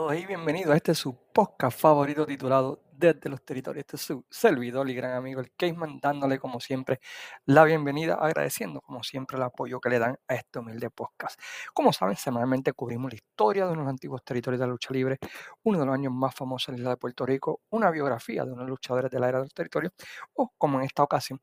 [0.00, 3.82] todos y bienvenidos a este su podcast favorito titulado Desde los Territorios.
[3.82, 7.00] Este es su servidor y gran amigo el Caseman, dándole como siempre
[7.44, 11.38] la bienvenida, agradeciendo como siempre el apoyo que le dan a este humilde podcast.
[11.74, 15.18] Como saben, semanalmente cubrimos la historia de unos antiguos territorios de la lucha libre,
[15.64, 18.52] uno de los años más famosos en la isla de Puerto Rico, una biografía de
[18.52, 19.92] unos luchadores de la era de los territorios,
[20.32, 21.40] o como en esta ocasión,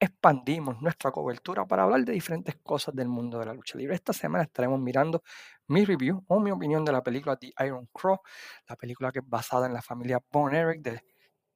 [0.00, 3.94] expandimos nuestra cobertura para hablar de diferentes cosas del mundo de la lucha libre.
[3.94, 5.22] Esta semana estaremos mirando
[5.68, 8.18] mi review o mi opinión de la película The Iron Crow,
[8.66, 11.02] la película que es basada en la familia Von Erich de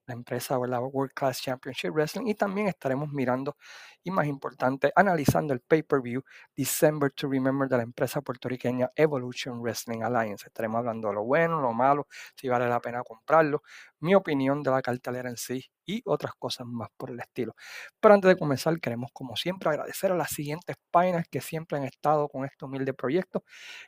[0.06, 3.56] la empresa o la World Class Championship Wrestling y también estaremos mirando
[4.02, 6.22] y más importante analizando el pay-per-view
[6.56, 10.46] December to Remember de la empresa puertorriqueña Evolution Wrestling Alliance.
[10.46, 13.62] Estaremos hablando de lo bueno, lo malo, si vale la pena comprarlo,
[14.00, 17.54] mi opinión de la cartelera en sí y otras cosas más por el estilo.
[18.00, 21.84] Pero antes de comenzar queremos como siempre agradecer a las siguientes páginas que siempre han
[21.84, 23.44] estado con este humilde proyecto,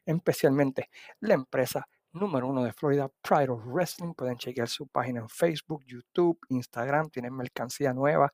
[0.06, 4.14] especialmente la empresa número uno de Florida, Pride of Wrestling.
[4.14, 7.10] Pueden chequear su página en Facebook, YouTube, Instagram.
[7.10, 8.32] Tienen mercancía nueva.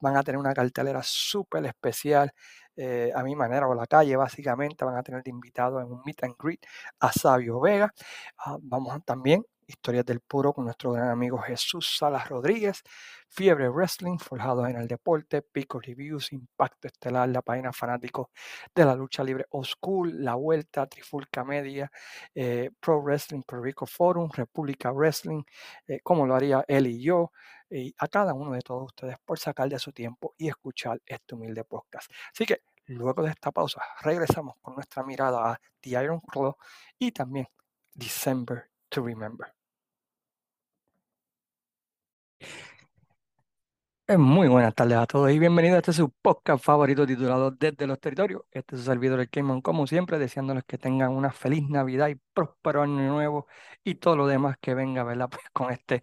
[0.00, 2.32] Van a tener una cartelera súper especial.
[2.76, 6.00] Eh, a mi manera o la calle básicamente van a tener de invitado en un
[6.06, 6.64] meet and greet
[7.00, 7.92] a Sabio Vega.
[8.38, 12.82] Ah, vamos también Historias del Puro con nuestro gran amigo Jesús Salas Rodríguez,
[13.28, 18.30] Fiebre Wrestling, Forjados en el Deporte, Pico Reviews, Impacto Estelar, la página fanático
[18.74, 21.90] de la lucha libre Old School, La Vuelta, Trifulca Media,
[22.34, 25.42] eh, Pro Wrestling Puerto Rico Forum, República Wrestling,
[25.86, 27.32] eh, como lo haría él y yo,
[27.70, 31.34] y a cada uno de todos ustedes por sacar de su tiempo y escuchar este
[31.34, 32.10] humilde podcast.
[32.32, 36.56] Así que luego de esta pausa, regresamos con nuestra mirada a The Iron Claw
[36.98, 37.48] y también
[37.94, 39.52] December to Remember.
[44.18, 47.98] Muy buenas tardes a todos y bienvenidos a este su podcast favorito titulado Desde los
[47.98, 48.42] Territorios.
[48.50, 52.16] Este es su servidor el Cayman, como siempre, deseándoles que tengan una feliz Navidad y
[52.34, 53.46] próspero año nuevo
[53.82, 55.28] y todo lo demás que venga, ¿verdad?
[55.30, 56.02] Pues con este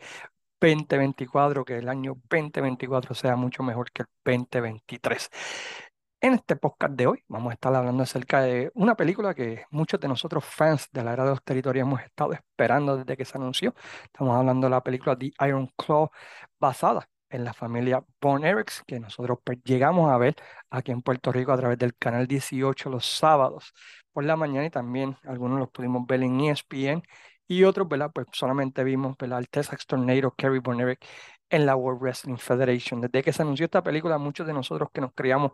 [0.59, 5.29] 2024, que el año 2024 sea mucho mejor que el 2023.
[6.21, 10.01] En este podcast de hoy vamos a estar hablando acerca de una película que muchos
[10.01, 13.37] de nosotros fans de la era de los territorios hemos estado esperando desde que se
[13.37, 13.73] anunció.
[14.03, 16.09] Estamos hablando de la película The Iron Claw
[16.59, 20.35] basada en la familia Von Erichs, que nosotros pues, llegamos a ver
[20.69, 23.73] aquí en Puerto Rico a través del canal 18 los sábados
[24.11, 27.01] por la mañana y también algunos los pudimos ver en ESPN
[27.47, 28.11] y otros, ¿verdad?
[28.13, 29.39] Pues solamente vimos, ¿verdad?
[29.39, 30.99] El Texas Tornado, Kerry Von Erich
[31.49, 33.01] en la World Wrestling Federation.
[33.01, 35.53] Desde que se anunció esta película, muchos de nosotros que nos criamos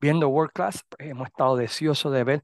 [0.00, 2.42] viendo World Class, pues, hemos estado deseosos de ver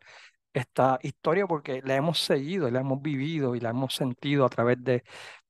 [0.53, 4.83] esta historia porque la hemos seguido, la hemos vivido y la hemos sentido a través
[4.83, 5.05] de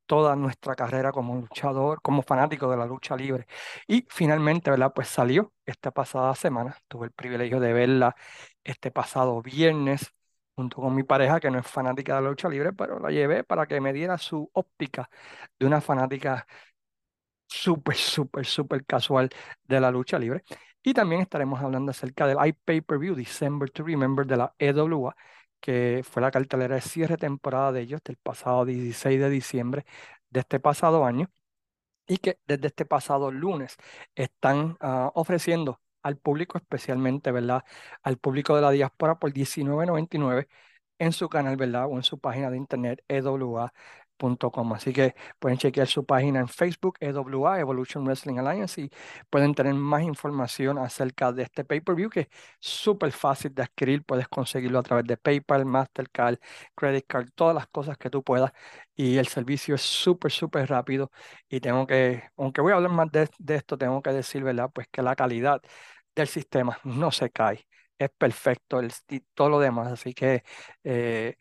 [0.07, 3.47] toda nuestra carrera como luchador, como fanático de la lucha libre.
[3.87, 4.93] Y finalmente, ¿verdad?
[4.95, 6.77] Pues salió esta pasada semana.
[6.89, 8.15] Tuve el privilegio de verla
[8.65, 10.13] este pasado viernes
[10.55, 13.43] junto con mi pareja, que no es fanática de la lucha libre, pero la llevé
[13.45, 15.09] para que me diera su óptica
[15.59, 16.47] de una fanática
[17.53, 19.31] súper, súper, súper casual
[19.65, 20.43] de la lucha libre.
[20.83, 25.15] Y también estaremos hablando acerca del iPay-Per-View December to Remember de la EWA,
[25.61, 29.85] que fue la cartelera de cierre temporada de ellos del pasado 16 de diciembre
[30.31, 31.31] de este pasado año
[32.07, 33.77] y que desde este pasado lunes
[34.15, 37.65] están uh, ofreciendo al público, especialmente, ¿verdad?
[38.03, 40.49] Al público de la diáspora por $19.99
[40.99, 41.87] en su canal, ¿verdad?
[41.89, 43.73] O en su página de internet EWA
[44.75, 48.91] Así que pueden chequear su página en Facebook, EWA, Evolution Wrestling Alliance, y
[49.31, 52.29] pueden tener más información acerca de este pay-per-view que es
[52.61, 54.05] súper fácil de adquirir.
[54.05, 56.39] Puedes conseguirlo a través de PayPal, Mastercard,
[56.75, 58.53] Credit Card, todas las cosas que tú puedas.
[58.95, 61.11] Y el servicio es súper, súper rápido.
[61.49, 64.71] Y tengo que, aunque voy a hablar más de, esto, tengo que decir, ¿verdad?
[64.73, 65.61] Pues que la calidad
[66.15, 67.67] del sistema no se cae.
[67.99, 69.93] Es perfecto y todo lo demás.
[69.93, 70.43] Así que
[70.85, 71.37] eh,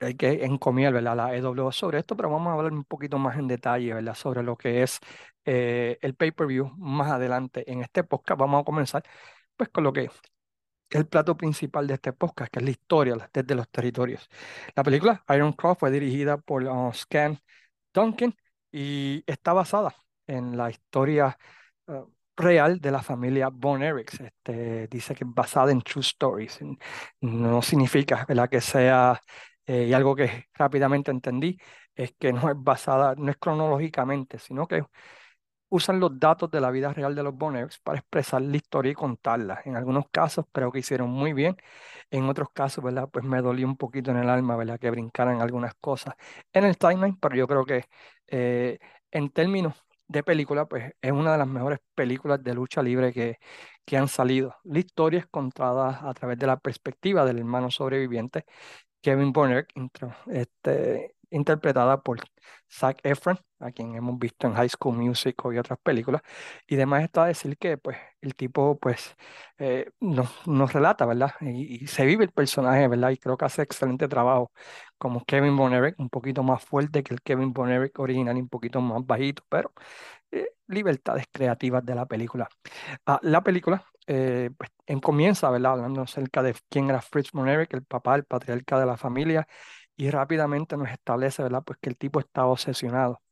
[0.00, 1.16] hay que encomiar ¿verdad?
[1.16, 4.14] la EW sobre esto, pero vamos a hablar un poquito más en detalle ¿verdad?
[4.14, 5.00] sobre lo que es
[5.44, 8.40] eh, el pay-per-view más adelante en este podcast.
[8.40, 9.02] Vamos a comenzar
[9.56, 10.12] pues con lo que es
[10.90, 14.28] el plato principal de este podcast, que es la historia desde los territorios.
[14.76, 17.38] La película Iron Cross fue dirigida por uh, Scan
[17.92, 18.34] Duncan
[18.72, 19.94] y está basada
[20.26, 21.36] en la historia
[21.86, 22.06] uh,
[22.36, 24.20] real de la familia Von Erichs.
[24.20, 26.60] Este, dice que es basada en true stories.
[27.20, 28.48] No significa ¿verdad?
[28.48, 29.20] que sea
[29.66, 31.58] eh, y algo que rápidamente entendí
[31.94, 34.84] es que no es basada, no es cronológicamente, sino que
[35.68, 38.94] usan los datos de la vida real de los Boners para expresar la historia y
[38.94, 39.60] contarla.
[39.64, 41.56] En algunos casos creo que hicieron muy bien,
[42.10, 43.08] en otros casos, ¿verdad?
[43.10, 44.78] Pues me dolió un poquito en el alma, ¿verdad?
[44.78, 46.14] Que brincaran algunas cosas
[46.52, 47.84] en el timeline, pero yo creo que
[48.28, 48.78] eh,
[49.10, 49.74] en términos
[50.06, 53.38] de película, pues es una de las mejores películas de lucha libre que,
[53.84, 54.56] que han salido.
[54.64, 58.44] La historia es contada a través de la perspectiva del hermano sobreviviente
[59.04, 59.66] Kevin Bonner,
[60.28, 62.20] este, interpretada por
[62.70, 66.22] Zac Efron, a quien hemos visto en High School Musical y otras películas.
[66.66, 69.14] Y además está decir que pues, el tipo pues,
[69.58, 71.32] eh, nos, relata, ¿verdad?
[71.42, 73.10] Y, se vive el personaje, ¿verdad?
[73.10, 74.52] Y creo que hace excelente trabajo
[74.96, 78.80] como Kevin Bonner, un poquito más fuerte que el Kevin Bonner original y un poquito
[78.80, 79.72] más bajito, pero
[80.32, 82.48] eh, libertades creativas de la película.
[83.06, 85.72] Ah, la película eh, pues, em- comienza, ¿verdad?
[85.72, 89.46] Hablando acerca de quién era Fritz von el papá, el patriarca de la familia,
[89.96, 91.62] y rápidamente nos establece, ¿verdad?
[91.64, 93.22] Pues que el tipo estaba obsesionado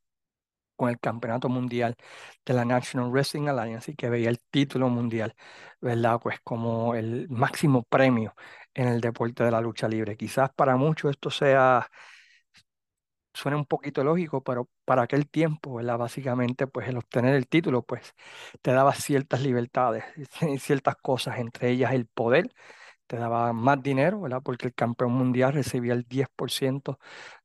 [0.77, 1.97] con el campeonato mundial
[2.45, 5.35] de la National Wrestling Alliance y que veía el título mundial,
[5.81, 6.19] ¿verdad?
[6.23, 8.35] Pues como el máximo premio
[8.75, 10.17] en el deporte de la lucha libre.
[10.17, 11.89] Quizás para muchos esto sea
[13.35, 15.99] suena un poquito lógico, pero para aquel tiempo, ¿verdad?
[15.99, 18.15] Básicamente, pues el obtener el título, pues
[18.63, 20.05] te daba ciertas libertades,
[20.61, 22.53] ciertas cosas, entre ellas el poder,
[23.07, 24.43] te daba más dinero, ¿verdad?
[24.45, 26.99] Porque el campeón mundial recibía el 10%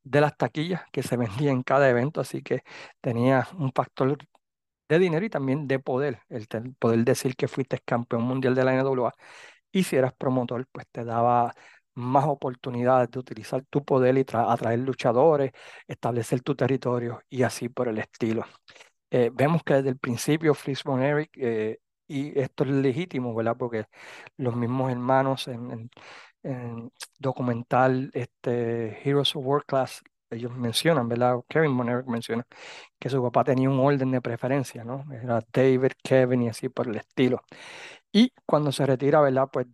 [0.04, 2.64] de las taquillas que se vendían en cada evento, así que
[3.02, 4.18] tenía un factor
[4.90, 6.48] de dinero y también de poder, el
[6.80, 9.14] poder decir que fuiste campeón mundial de la NWA
[9.72, 11.54] y si eras promotor, pues te daba
[11.98, 15.52] más oportunidades de utilizar tu poder y tra- atraer luchadores,
[15.88, 18.46] establecer tu territorio y así por el estilo.
[19.12, 23.56] Eh, vemos que desde el principio Fritz von Erich, eh, y esto es legítimo, ¿verdad?
[23.58, 23.86] Porque
[24.38, 25.90] los mismos hermanos en, en-
[26.44, 31.38] en documental este, Heroes of World Class, ellos mencionan, ¿verdad?
[31.50, 32.46] Kevin von Erich menciona
[33.00, 35.06] que su papá tenía un orden de preferencia, ¿no?
[35.14, 37.44] Era David, Kevin y así por el estilo.
[38.12, 39.50] Y cuando se retira, ¿verdad?
[39.52, 39.68] Pues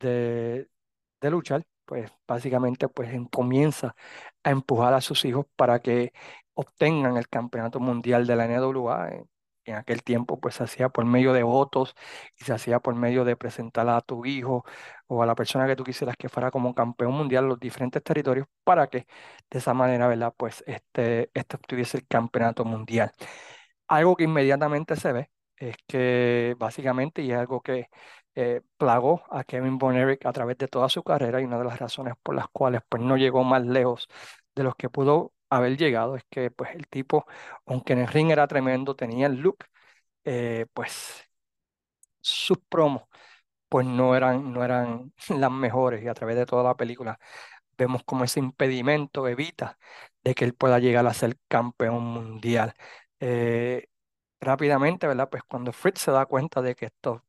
[1.22, 3.95] de luchar, pues básicamente pues comienza
[4.44, 6.13] a empujar a sus hijos para que
[6.53, 9.09] obtengan el campeonato mundial de la NWA.
[9.12, 9.30] En,
[9.65, 11.95] en aquel tiempo pues se hacía por medio de votos
[12.39, 14.65] y se hacía por medio de presentar a tu hijo
[15.07, 18.47] o a la persona que tú quisieras que fuera como campeón mundial los diferentes territorios
[18.63, 19.07] para que
[19.50, 20.33] de esa manera, ¿verdad?
[20.36, 23.12] Pues este, este obtuviese el campeonato mundial.
[23.88, 27.89] Algo que inmediatamente se ve es que básicamente, y es algo que
[28.35, 31.65] eh, plagó a Kevin Von Erich a través de toda su carrera y una de
[31.65, 34.07] las razones por las cuales pues, no llegó más lejos
[34.56, 37.25] de los que pudo haber llegado es que pues, el tipo,
[37.65, 39.65] aunque en el ring era tremendo, tenía el look,
[40.25, 41.24] eh, pues
[42.21, 43.03] sus promos
[43.69, 47.19] pues no eran, no eran las mejores y a través de toda la película
[47.77, 49.79] vemos como ese impedimento evita
[50.24, 52.74] de que él pueda llegar a ser campeón mundial.
[53.19, 53.88] Eh,
[54.41, 55.29] rápidamente, ¿verdad?
[55.31, 57.25] Pues cuando Fritz se da cuenta de que esto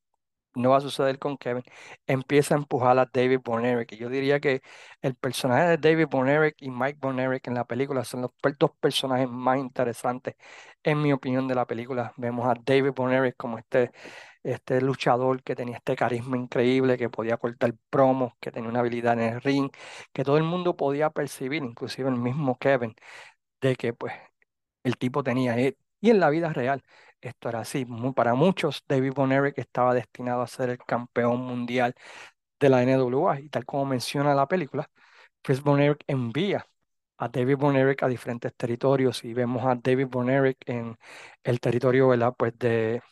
[0.54, 1.62] no va a suceder con Kevin,
[2.06, 3.92] empieza a empujar a David Von Erich.
[3.92, 4.62] Y yo diría que
[5.02, 8.30] el personaje de David Von Erich y Mike Von Erich en la película son los
[8.58, 10.36] dos personajes más interesantes,
[10.82, 12.12] en mi opinión, de la película.
[12.16, 13.92] Vemos a David Von Erich como este,
[14.42, 19.14] este luchador que tenía este carisma increíble, que podía cortar promos, que tenía una habilidad
[19.14, 19.70] en el ring,
[20.12, 22.94] que todo el mundo podía percibir, inclusive el mismo Kevin,
[23.60, 24.14] de que pues
[24.84, 25.58] el tipo tenía.
[26.00, 26.82] Y en la vida real,
[27.28, 27.86] esto era así.
[28.14, 31.94] Para muchos, David Von Erich estaba destinado a ser el campeón mundial
[32.60, 33.40] de la NWA.
[33.40, 34.90] Y tal como menciona la película,
[35.43, 36.66] Chris Von Erich envía
[37.19, 40.96] a David Von Erich a diferentes territorios y vemos a David Von Erich en
[41.44, 42.34] el territorio, ¿verdad?
[42.36, 43.02] Pues de,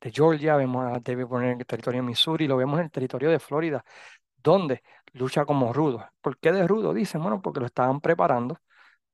[0.00, 2.86] de Georgia, vemos a David Von Erich en el territorio de Missouri, lo vemos en
[2.86, 3.84] el territorio de Florida,
[4.36, 4.82] donde
[5.14, 6.08] lucha como rudo.
[6.20, 6.94] ¿Por qué de rudo?
[6.94, 8.58] Dicen, bueno, porque lo estaban preparando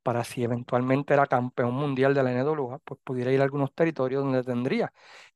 [0.06, 4.24] para si eventualmente era campeón mundial de la NWA, pues pudiera ir a algunos territorios
[4.24, 4.92] donde tendría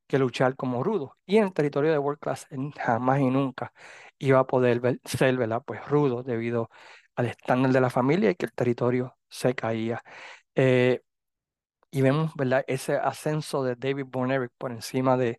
[0.06, 1.16] que luchar como rudo.
[1.26, 2.46] Y en el territorio de World Class
[2.78, 3.72] jamás y nunca
[4.18, 5.62] iba a poder ver- ser, ¿verdad?
[5.66, 6.70] Pues rudo debido
[7.16, 10.02] al estándar de la familia y que el territorio se caía.
[10.54, 11.02] Eh,
[11.90, 12.64] y vemos, ¿verdad?
[12.68, 15.38] Ese ascenso de David Von Erich por encima de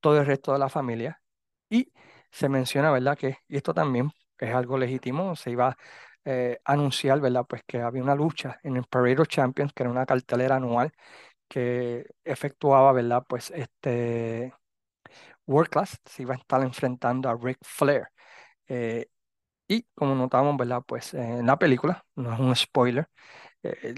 [0.00, 1.22] todo el resto de la familia.
[1.70, 1.92] Y
[2.32, 3.18] se menciona, ¿verdad?
[3.18, 5.76] Que, y esto también es algo legítimo, se iba
[6.24, 7.46] eh, anunciar, ¿verdad?
[7.48, 10.92] Pues que había una lucha en el Parade of Champions, que era una cartelera anual
[11.48, 13.24] que efectuaba, ¿verdad?
[13.28, 14.54] Pues este
[15.46, 18.08] World Class se iba a estar enfrentando a Ric Flair.
[18.68, 19.06] Eh,
[19.68, 20.82] y como notamos, ¿verdad?
[20.86, 23.08] Pues eh, en la película, no es un spoiler,
[23.64, 23.94] eh,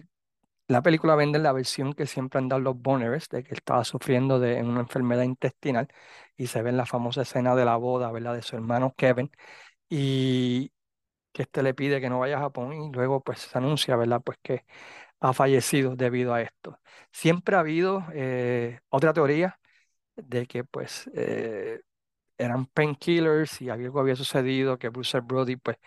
[0.69, 4.41] la película vende la versión que siempre han dado los Boners, de que estaba sufriendo
[4.41, 5.89] de una enfermedad intestinal
[6.37, 8.35] y se ve en la famosa escena de la boda, ¿verdad?
[8.37, 9.31] De su hermano Kevin
[9.91, 10.73] y
[11.33, 14.23] que este le pide que no vaya a Japón y luego pues se anuncia, ¿verdad?
[14.25, 14.65] Pues que
[15.21, 16.81] ha fallecido debido a esto.
[17.13, 19.61] Siempre ha habido eh, otra teoría
[20.17, 21.81] de que pues eh,
[22.39, 25.79] eran painkillers y algo había sucedido, que Bruce Brody pues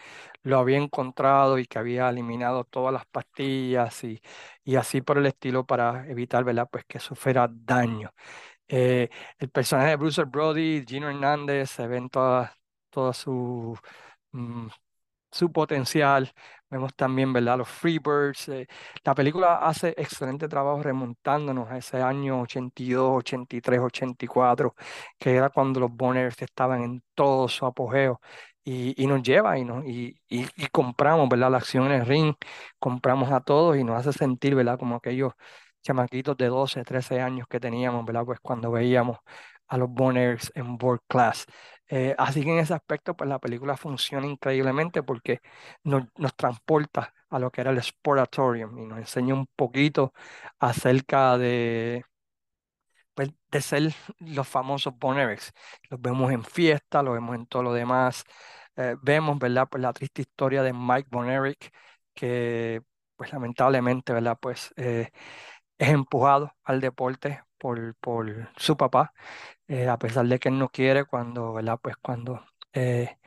[0.43, 4.21] lo había encontrado y que había eliminado todas las pastillas y,
[4.63, 6.69] y así por el estilo para evitar, ¿verdad?
[6.71, 8.13] Pues que sufriera daño.
[8.67, 9.09] Eh,
[9.39, 12.51] el personaje de Bruce Brody, Gino Hernández, se ven todas
[12.89, 13.77] todas sus
[14.31, 14.67] mm,
[15.35, 16.31] su potencial.
[16.69, 17.57] Vemos también, ¿verdad?
[17.59, 18.49] Los Freebirds.
[18.49, 18.67] eh,
[19.03, 24.75] la película hace excelente trabajo remontándonos a ese año 82, 83, 84,
[25.19, 28.19] que era cuando los Boners estaban en todo su apogeo.
[28.63, 31.51] Y, y nos lleva y, nos, y, y, y compramos, ¿verdad?
[31.51, 32.33] La acción en el ring,
[32.79, 34.79] compramos a todos y nos hace sentir, ¿verdad?
[34.79, 35.33] Como aquellos
[35.83, 38.25] chamaquitos de 12, 13 años que teníamos, ¿verdad?
[38.25, 39.17] Pues cuando veíamos
[39.67, 41.45] a los Boners en World Class.
[41.87, 45.41] Eh, así que en ese aspecto, pues la película funciona increíblemente porque
[45.83, 50.13] nos, nos transporta a lo que era el Sportatorium y nos enseña un poquito
[50.59, 52.05] acerca de,
[53.13, 55.53] pues, de ser los famosos Bonerics.
[55.89, 58.23] Los vemos en fiesta, los vemos en todo lo demás.
[58.75, 59.67] Eh, vemos, ¿verdad?
[59.69, 61.71] Pues la triste historia de Mike Bonerick,
[62.13, 62.81] que
[63.15, 64.37] pues lamentablemente, ¿verdad?
[64.41, 65.09] Pues eh,
[65.79, 69.13] es empujado al deporte por, por su papá
[69.67, 71.55] eh, a pesar de que él no quiere cuando.
[71.81, 73.17] Pues cuando eh,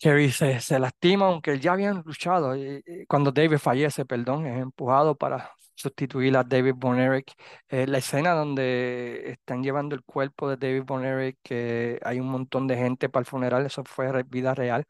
[0.00, 4.60] Kerry se, se lastima, aunque ya habían luchado, eh, eh, cuando David fallece, perdón, es
[4.60, 7.32] empujado para sustituir a David Bonerick.
[7.68, 12.76] La escena donde están llevando el cuerpo de David Bonerick, que hay un montón de
[12.76, 14.84] gente para el funeral, eso fue vida real.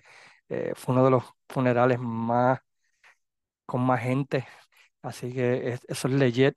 [0.76, 2.60] Fue uno de los funerales más,
[3.66, 4.46] con más gente,
[5.02, 6.54] así que es- eso es legit.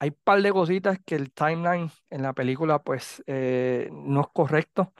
[0.00, 4.28] Hay un par de cositas que el timeline en la película pues eh, no es
[4.32, 4.94] correcto.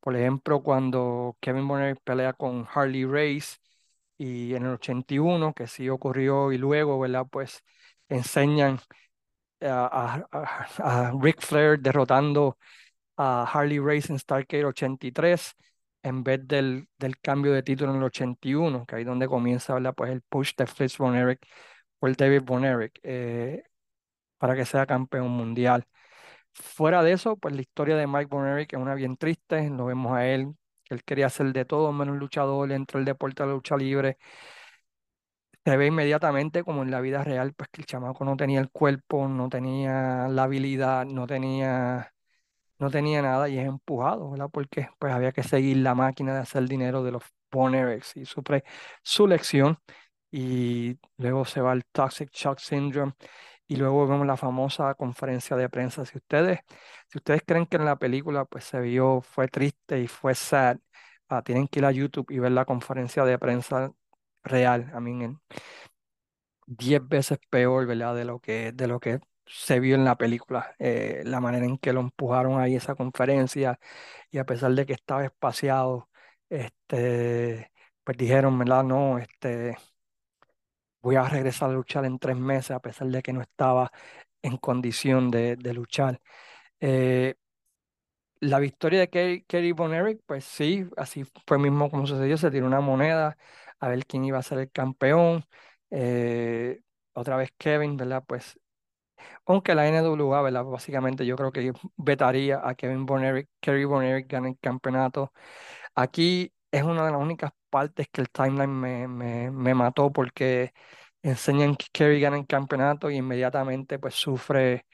[0.00, 3.58] Por ejemplo, cuando Kevin Bonner pelea con Harley Race
[4.18, 7.26] y en el 81, que sí ocurrió y luego, ¿verdad?
[7.30, 7.62] Pues
[8.08, 8.80] enseñan
[9.60, 12.58] a, a, a, Ric Flair derrotando
[13.16, 15.54] a Harley Race en Starrcade 83
[16.02, 19.74] en vez del, del cambio de título en el 81, que ahí es donde comienza,
[19.74, 19.94] ¿verdad?
[19.94, 21.40] Pues el push de Fritz Von Erich
[21.98, 22.98] por David Von Erich.
[23.02, 23.62] Eh,
[24.42, 25.86] para que sea campeón mundial.
[26.52, 29.70] Fuera de eso, pues la historia de Mike Bonerick es una bien triste.
[29.70, 30.54] Lo vemos a él,
[30.90, 34.18] él quería hacer de todo menos luchador, entró el deporte de la lucha libre.
[35.64, 38.70] Se ve inmediatamente como en la vida real, pues que el chamaco no tenía el
[38.70, 42.12] cuerpo, no tenía la habilidad, no tenía,
[42.78, 44.48] no tenía nada y es empujado, ¿verdad?
[44.52, 48.42] Porque pues había que seguir la máquina de hacer dinero de los Bonerix y su,
[48.42, 48.64] pre-
[49.02, 49.78] su lección.
[50.32, 53.14] Y luego se va el Toxic Shock Syndrome
[53.72, 56.04] y luego vemos la famosa conferencia de prensa.
[56.04, 56.60] Si ustedes,
[57.08, 60.78] si ustedes creen que en la película pues se vio, fue triste y fue sad,
[61.28, 63.92] ah, tienen que ir a YouTube y ver la conferencia de prensa
[64.44, 64.90] real.
[64.94, 65.40] A mí, en
[66.66, 68.14] 10 veces peor, ¿verdad?
[68.14, 70.74] De lo que, de lo que se vio en la película.
[70.78, 73.78] Eh, la manera en que lo empujaron ahí esa conferencia
[74.30, 76.08] y a pesar de que estaba espaciado,
[76.48, 77.70] este,
[78.04, 78.84] pues dijeron, ¿verdad?
[78.84, 79.76] No, este
[81.02, 83.92] voy a regresar a luchar en tres meses a pesar de que no estaba
[84.42, 86.20] en condición de, luchar.
[86.80, 87.36] Eh,
[88.40, 92.50] la victoria de Kerry, Kerry Von Erich, pues sí, así fue mismo como sucedió, se
[92.50, 93.36] tiró una moneda
[93.78, 95.44] a ver quién iba a ser el campeón.
[95.90, 96.80] Eh,
[97.12, 98.24] otra vez Kevin, ¿verdad?
[98.26, 98.58] Pues
[99.46, 100.64] aunque la NWA, ¿verdad?
[100.64, 105.32] Básicamente yo creo que vetaría a Kevin Von Erich, Kerry Von Erich gane el campeonato.
[105.94, 110.74] Aquí es una de las únicas partes que el timeline me, me, me mató porque
[111.22, 114.86] enseñan que Kerry gana el campeonato y inmediatamente pues sufre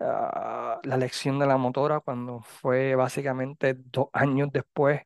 [0.00, 5.02] ah, la lección de la motora cuando fue básicamente dos años después.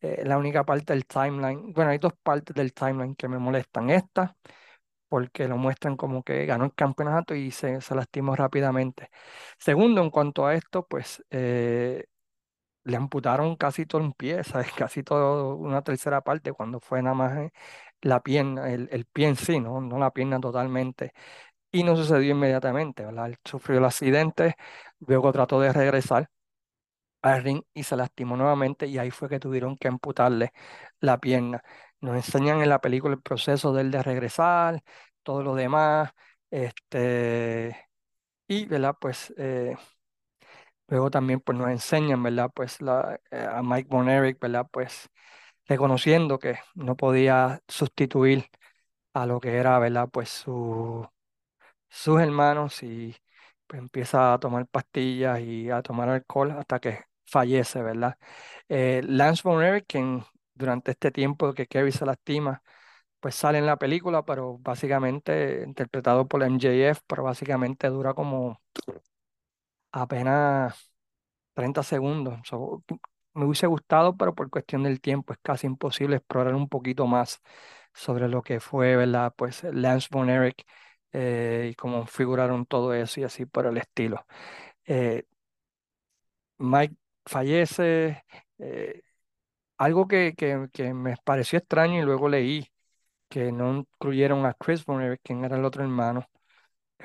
[0.00, 3.90] eh, la única parte del timeline, bueno, hay dos partes del timeline que me molestan.
[3.90, 4.36] Esta,
[5.08, 9.10] porque lo muestran como que ganó el campeonato y se, se lastimó rápidamente.
[9.58, 12.04] Segundo, en cuanto a esto, pues eh,
[12.84, 14.72] le amputaron casi todo un pie, ¿sabes?
[14.88, 17.52] Casi todo una tercera parte cuando fue nada más eh,
[18.02, 19.80] la pierna, el, el pie en sí, ¿no?
[19.80, 21.12] No la pierna totalmente.
[21.72, 23.34] Y no sucedió inmediatamente, ¿verdad?
[23.44, 24.56] Sufrió el accidente,
[25.00, 26.30] luego trató de regresar
[27.22, 30.52] al ring y se lastimó nuevamente y ahí fue que tuvieron que amputarle
[31.00, 31.62] la pierna.
[32.00, 34.82] Nos enseñan en la película el proceso de él de regresar,
[35.22, 36.10] todo lo demás,
[36.50, 37.76] este,
[38.48, 38.96] y, ¿verdad?
[39.00, 39.76] Pues eh,
[40.90, 42.50] Luego también pues, nos enseñan, ¿verdad?
[42.54, 42.78] Pues
[43.32, 44.68] eh, a Mike Von Erich, ¿verdad?
[44.72, 45.08] Pues
[45.66, 48.46] reconociendo que no podía sustituir
[49.14, 50.08] a lo que era, ¿verdad?
[50.12, 51.08] Pues su,
[51.90, 53.16] sus hermanos y
[53.66, 58.18] pues empieza a tomar pastillas y a tomar alcohol hasta que fallece, ¿verdad?
[58.68, 62.62] Eh, Lance Von quien durante este tiempo que Kerry se lastima,
[63.20, 68.60] pues sale en la película, pero básicamente interpretado por MJF, pero básicamente dura como
[69.92, 70.92] apenas
[71.54, 72.40] 30 segundos.
[73.34, 77.40] Me hubiese gustado, pero por cuestión del tiempo es casi imposible explorar un poquito más
[77.94, 79.32] sobre lo que fue, ¿verdad?
[79.36, 80.64] Pues Lance Von Erich
[81.12, 84.26] eh, y cómo figuraron todo eso y así por el estilo.
[84.86, 85.24] Eh,
[86.58, 86.94] Mike
[87.26, 88.24] fallece,
[88.58, 89.02] eh,
[89.78, 92.68] algo que, que, que me pareció extraño y luego leí
[93.28, 96.28] que no incluyeron a Chris Bonner, quien era el otro hermano,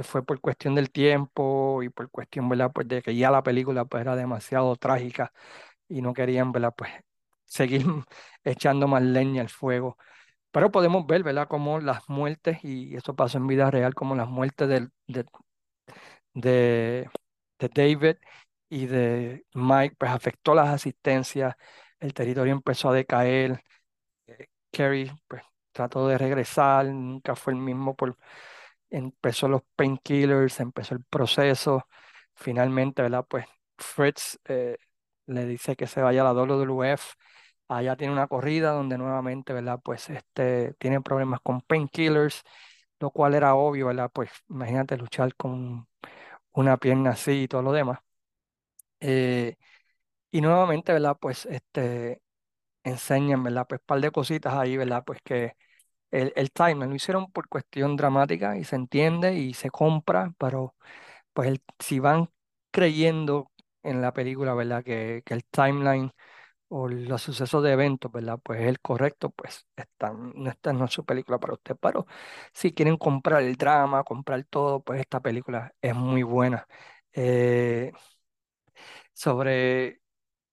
[0.03, 2.71] fue por cuestión del tiempo y por cuestión, ¿verdad?
[2.73, 5.31] Pues de que ya la película pues era demasiado trágica
[5.89, 6.73] y no querían, ¿verdad?
[6.77, 6.91] Pues
[7.45, 7.85] seguir
[8.43, 9.97] echando más leña al fuego.
[10.51, 11.47] Pero podemos ver, ¿verdad?
[11.49, 14.89] Como las muertes, y eso pasó en vida real, como las muertes de,
[16.33, 17.09] de,
[17.59, 18.17] de David
[18.69, 21.55] y de Mike, pues afectó las asistencias,
[21.99, 23.63] el territorio empezó a decaer,
[24.27, 28.17] eh, Kerry, pues trató de regresar, nunca fue el mismo por
[28.97, 31.87] empezó los painkillers, empezó el proceso.
[32.35, 33.25] Finalmente, ¿verdad?
[33.29, 33.45] Pues
[33.77, 34.77] Fritz eh,
[35.27, 37.13] le dice que se vaya a la WWF.
[37.67, 39.79] Allá tiene una corrida donde nuevamente, ¿verdad?
[39.83, 42.43] Pues este, tiene problemas con painkillers,
[42.99, 44.11] lo cual era obvio, ¿verdad?
[44.13, 45.87] Pues imagínate luchar con
[46.53, 47.99] una pierna así y todo lo demás.
[48.99, 49.55] Eh,
[50.31, 51.17] y nuevamente, ¿verdad?
[51.19, 52.21] Pues este,
[52.83, 53.67] enseñan, ¿verdad?
[53.69, 55.03] Pues un par de cositas ahí, ¿verdad?
[55.05, 55.55] Pues que
[56.19, 60.75] el, el timeline lo hicieron por cuestión dramática y se entiende y se compra, pero
[61.33, 62.29] pues si van
[62.71, 63.51] creyendo
[63.83, 64.83] en la película, ¿verdad?
[64.83, 66.11] Que, que el timeline
[66.69, 68.39] o los sucesos de eventos, ¿verdad?
[68.43, 72.07] Pues es el correcto, pues esta, no esta no es su película para usted, pero
[72.53, 76.67] si quieren comprar el drama, comprar todo, pues esta película es muy buena.
[77.13, 77.91] Eh,
[79.13, 80.01] sobre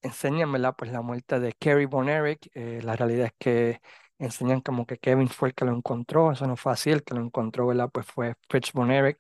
[0.02, 0.75] enseñan, ¿verdad?
[0.78, 2.50] Pues la muerte de Kerry Von Erich.
[2.54, 3.81] eh, la realidad es que
[4.26, 6.33] enseñan como que Kevin fue el que lo encontró.
[6.33, 6.91] Eso no fue así.
[6.91, 7.91] El que lo encontró, ¿verdad?
[7.93, 9.19] Pues fue Fritz Von Erich,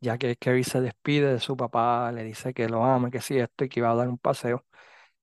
[0.00, 3.38] ya que Kerry se despide de su papá, le dice que lo ama, que sí,
[3.38, 4.64] esto y que iba a dar un paseo.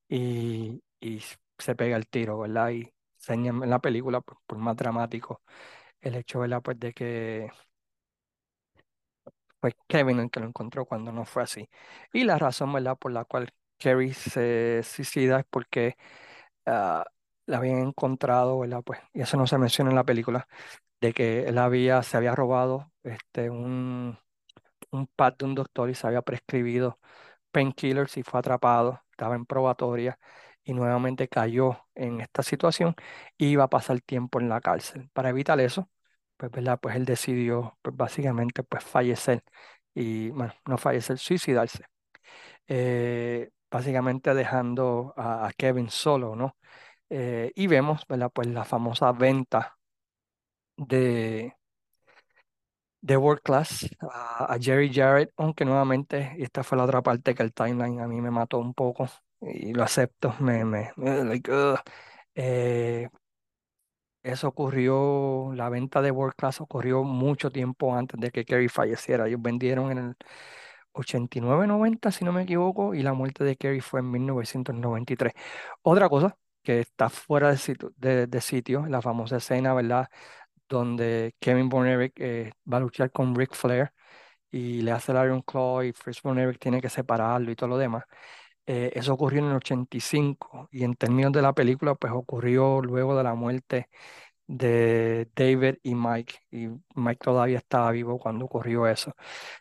[0.09, 1.23] Y, y
[1.59, 2.69] se pega el tiro, ¿verdad?
[2.71, 5.41] Y enseñan en la película, pues, por más dramático,
[6.01, 6.61] el hecho, ¿verdad?
[6.63, 7.51] Pues de que
[9.59, 11.69] fue Kevin el que lo encontró cuando no fue así.
[12.13, 12.97] Y la razón, ¿verdad?
[12.97, 15.95] Por la cual Kerry se suicida es porque
[16.65, 17.05] ah,
[17.51, 18.81] la habían encontrado, ¿verdad?
[18.83, 20.47] Pues, y eso no se menciona en la película,
[21.01, 24.17] de que él había, se había robado este, un,
[24.91, 26.99] un pad de un doctor y se había prescribido
[27.51, 30.19] painkillers y fue atrapado, estaba en probatoria
[30.63, 32.95] y nuevamente cayó en esta situación
[33.37, 35.09] y iba a pasar tiempo en la cárcel.
[35.13, 35.89] Para evitar eso,
[36.37, 36.79] pues, ¿verdad?
[36.81, 39.43] Pues él decidió, pues básicamente, pues fallecer
[39.93, 41.85] y, bueno, no fallecer, suicidarse.
[42.67, 46.57] Eh, básicamente dejando a, a Kevin solo, ¿no?
[47.13, 48.31] Eh, y vemos, ¿verdad?
[48.33, 49.77] Pues la famosa venta
[50.77, 51.53] de,
[53.01, 57.53] de World Class a, Jerry Jarrett, aunque nuevamente, esta fue la otra parte que el
[57.53, 59.09] timeline a mí me mató un poco,
[59.41, 60.91] y lo acepto, me, me.
[62.35, 63.09] Eh,
[64.23, 69.27] eso ocurrió, la venta de World Class ocurrió mucho tiempo antes de que Kerry falleciera.
[69.27, 70.15] Ellos vendieron en el
[70.93, 75.33] 89-90, si no me equivoco, y la muerte de Kerry fue en 1993.
[75.83, 80.09] Otra cosa que está fuera de sitio, de, sitio, la famosa escena, ¿verdad?
[80.69, 83.91] Donde Kevin Von Erich eh, va a luchar con Ric Flair
[84.51, 87.69] y le hace el Iron Claw y Fritz Von Erich tiene que separarlo y todo
[87.69, 88.05] lo demás.
[88.65, 93.17] Eh, eso ocurrió en el 85 y en términos de la película, pues ocurrió luego
[93.17, 93.89] de la muerte
[94.47, 96.35] de David y Mike.
[96.51, 99.13] Y Mike todavía estaba vivo cuando ocurrió eso.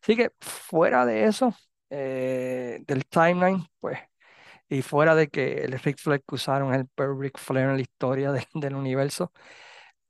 [0.03, 1.55] Así que fuera de eso,
[1.91, 3.99] eh, del timeline, pues,
[4.71, 7.83] y fuera de que el Ric Flair que usaron el peor Ric Flair en la
[7.83, 9.33] historia de- del universo,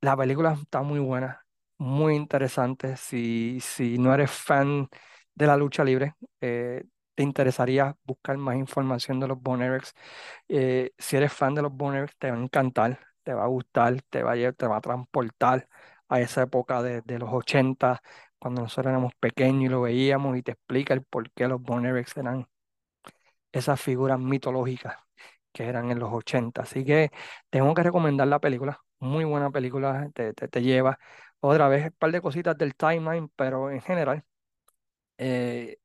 [0.00, 1.44] la película está muy buena,
[1.78, 2.96] muy interesante.
[2.96, 4.88] Si, si no eres fan
[5.34, 9.94] de la lucha libre, eh, te interesaría buscar más información de los Von Erichs.
[10.48, 13.46] Eh, si eres fan de los Von Erichs, te va a encantar, te va a
[13.48, 15.68] gustar, te va a, lle- te va a transportar
[16.08, 18.02] a esa época de, los 80,
[18.38, 21.86] cuando nosotros éramos pequeños y lo veíamos y te explica el por qué los Von
[21.86, 22.46] Erichs eran
[23.52, 24.96] esas figuras mitológicas
[25.52, 26.62] que eran en los 80.
[26.62, 27.10] Así que
[27.50, 28.80] tengo que recomendar la película.
[29.00, 30.98] Muy buena película, te, te, te lleva
[31.40, 34.24] otra vez un par de cositas del timeline, pero en general
[35.18, 35.78] eh,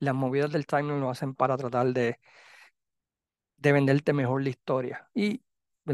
[0.00, 2.18] las movidas del timeline lo hacen para tratar de,
[3.56, 5.08] de venderte mejor la historia.
[5.14, 5.42] Y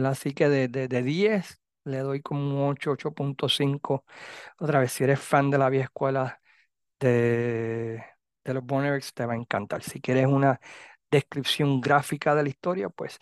[0.05, 4.05] así que de, de, de 10 le doy como un 8, 8.5.
[4.59, 6.41] Otra vez, si eres fan de la vieja escuela
[7.01, 8.05] de,
[8.45, 9.83] de los Boners, te va a encantar.
[9.83, 10.61] Si quieres una
[11.11, 13.19] descripción gráfica de la historia, pues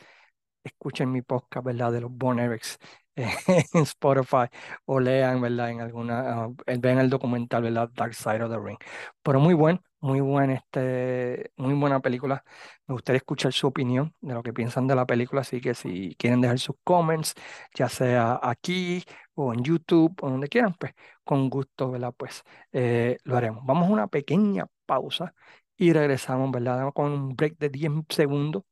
[0.64, 1.92] escuchen mi podcast, ¿verdad?
[1.92, 2.78] De los Bon Erics
[3.16, 4.46] en Spotify
[4.86, 5.70] o lean, ¿verdad?
[5.70, 7.90] En alguna, eh, vean el documental, ¿verdad?
[7.94, 8.78] Dark Side of the Ring.
[9.22, 12.44] Pero muy buen, muy buen, este, muy buena película.
[12.86, 16.14] Me gustaría escuchar su opinión de lo que piensan de la película, así que si
[16.16, 17.34] quieren dejar sus comments,
[17.74, 19.02] ya sea aquí
[19.34, 20.92] o en YouTube o donde quieran, pues
[21.24, 22.12] con gusto, ¿verdad?
[22.16, 22.42] Pues
[22.72, 23.64] eh, lo haremos.
[23.64, 25.34] Vamos a una pequeña pausa
[25.76, 26.92] y regresamos, ¿verdad?
[26.94, 28.64] Con un break de 10 segundos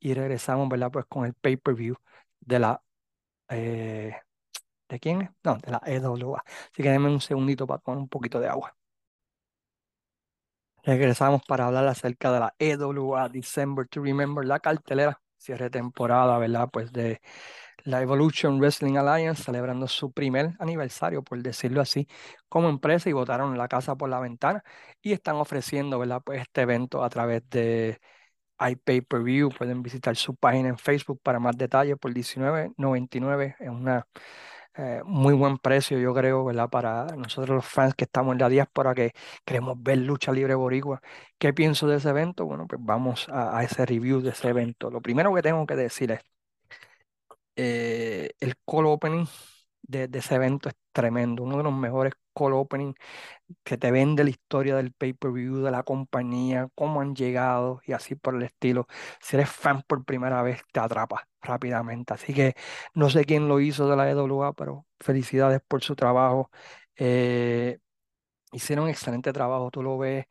[0.00, 0.90] y regresamos, ¿verdad?
[0.92, 1.96] Pues con el pay-per-view
[2.40, 2.82] de la...
[3.50, 4.14] eh,
[4.88, 5.30] ¿de quién es?
[5.44, 6.44] No, de la EWA.
[6.72, 8.76] Así que denme un segundito para tomar un poquito de agua.
[10.82, 16.68] Regresamos para hablar acerca de la EWA December to Remember, la cartelera, cierre temporada, ¿verdad?
[16.72, 17.20] Pues de
[17.84, 22.06] la Evolution Wrestling Alliance celebrando su primer aniversario, por decirlo así,
[22.48, 24.64] como empresa y botaron la casa por la ventana
[25.02, 26.22] y están ofreciendo, ¿verdad?
[26.24, 28.00] Pues este evento a través de
[28.60, 29.50] iPay-Per-View.
[29.56, 33.56] Pueden visitar su página en Facebook para más detalles por $19.99.
[33.58, 34.06] Es una
[34.74, 36.68] eh, muy buen precio, yo creo, ¿verdad?
[36.70, 39.12] Para nosotros los fans que estamos en la diáspora, que
[39.44, 41.00] queremos ver lucha libre boricua.
[41.38, 42.46] ¿Qué pienso de ese evento?
[42.46, 44.90] Bueno, pues vamos a, a ese review de ese evento.
[44.90, 46.20] Lo primero que tengo que decir es,
[47.60, 49.26] eh, el call opening
[49.82, 52.94] de, de ese evento es tremendo, uno de los mejores call opening
[53.64, 58.14] que te vende la historia del pay-per-view, de la compañía, cómo han llegado y así
[58.14, 58.86] por el estilo.
[59.20, 62.14] Si eres fan por primera vez, te atrapa rápidamente.
[62.14, 62.54] Así que
[62.94, 66.50] no sé quién lo hizo de la EWA, pero felicidades por su trabajo.
[66.96, 67.78] Eh,
[68.52, 70.26] hicieron excelente trabajo, tú lo ves,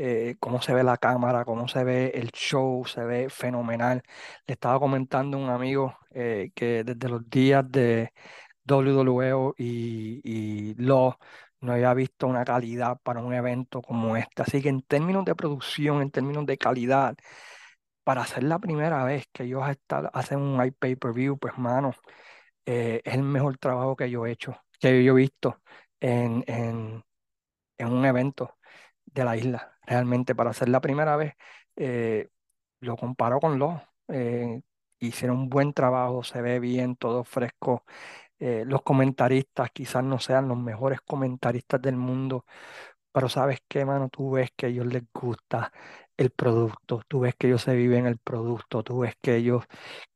[0.00, 4.02] eh, cómo se ve la cámara, cómo se ve el show, se ve fenomenal.
[4.46, 8.12] Le estaba comentando a un amigo eh, que desde los días de
[8.64, 10.20] WWE y,
[10.72, 10.74] y
[11.60, 14.42] no había visto una calidad para un evento como este.
[14.42, 17.16] Así que en términos de producción, en términos de calidad,
[18.04, 19.62] para ser la primera vez que ellos
[20.12, 21.94] hacen un iPay-per-view, pues mano,
[22.66, 25.62] eh, es el mejor trabajo que yo he hecho, que yo he visto
[26.00, 27.04] en, en,
[27.78, 28.58] en un evento
[29.06, 29.79] de la isla.
[29.90, 31.34] Realmente, para ser la primera vez,
[31.76, 32.30] eh,
[32.80, 33.80] lo comparo con los.
[34.08, 34.62] eh,
[35.00, 37.84] hicieron un buen trabajo, se ve bien, todo fresco.
[38.40, 42.44] Eh, los comentaristas quizás no sean los mejores comentaristas del mundo,
[43.12, 45.72] pero sabes qué, mano, tú ves que a ellos les gusta
[46.16, 49.64] el producto, tú ves que ellos se viven el producto, tú ves que ellos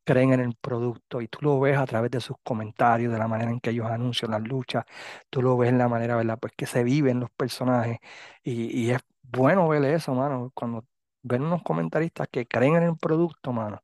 [0.05, 3.29] creen en el producto y tú lo ves a través de sus comentarios, de la
[3.29, 4.85] manera en que ellos anuncian las luchas,
[5.31, 6.39] tú lo ves en la manera, ¿verdad?
[6.41, 7.99] Pues que se viven los personajes
[8.43, 9.01] y, y es
[9.37, 10.87] bueno ver eso, mano, cuando
[11.23, 13.83] ven unos comentaristas que creen en el producto, mano,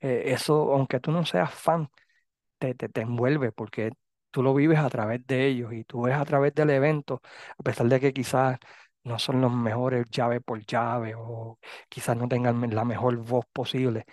[0.00, 1.90] eh, eso, aunque tú no seas fan,
[2.58, 3.92] te, te, te envuelve porque
[4.30, 7.20] tú lo vives a través de ellos y tú ves a través del evento,
[7.58, 8.58] a pesar de que quizás
[9.04, 11.58] no son los mejores llave por llave o
[11.88, 14.04] quizás no tengan la mejor voz posible,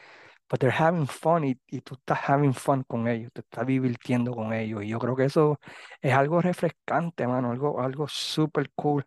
[0.49, 4.53] but they're having fun y, tú estás having fun con ellos, te estás divirtiendo con
[4.53, 5.59] ellos y yo creo que eso
[6.01, 9.05] es algo refrescante, mano, algo, algo súper cool.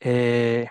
[0.00, 0.68] Eh,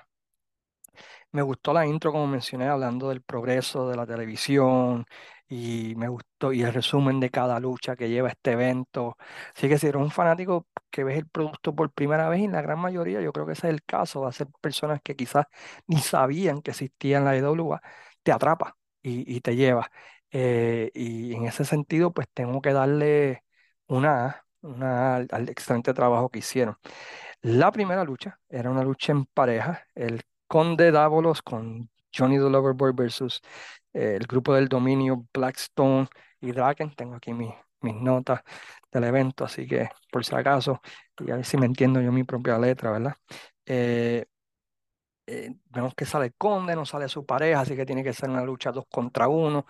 [1.32, 5.06] me gustó la intro, como mencioné, hablando del progreso de la televisión
[5.50, 9.18] y me gustó y el resumen de cada lucha que lleva este evento.
[9.56, 12.62] Así que si eres un fanático que ves el producto por primera vez, y la
[12.62, 15.46] gran mayoría, yo creo que ese es el caso, va a ser personas que quizás
[15.88, 17.82] ni sabían que existía en la IWA,
[18.24, 19.90] te atrapa y, y te lleva.
[20.32, 23.44] Eh, y en ese sentido, pues tengo que darle
[23.88, 26.78] una, una al excelente trabajo que hicieron.
[27.42, 32.92] La primera lucha era una lucha en pareja, el Conde Dávolos con Johnny the Loverboy
[32.94, 33.42] versus
[33.94, 36.08] eh, el grupo del dominio Blackstone
[36.42, 36.96] y Draken.
[36.96, 38.42] Tengo aquí mi- mis notas
[38.92, 40.82] del evento, así que por si acaso,
[41.20, 43.16] y a ver si me entiendo yo mi propia letra, ¿verdad?
[43.66, 44.26] Eh,
[45.26, 48.44] eh, vemos que sale conde, no sale su pareja, así que tiene que ser una
[48.44, 49.66] lucha dos contra uno.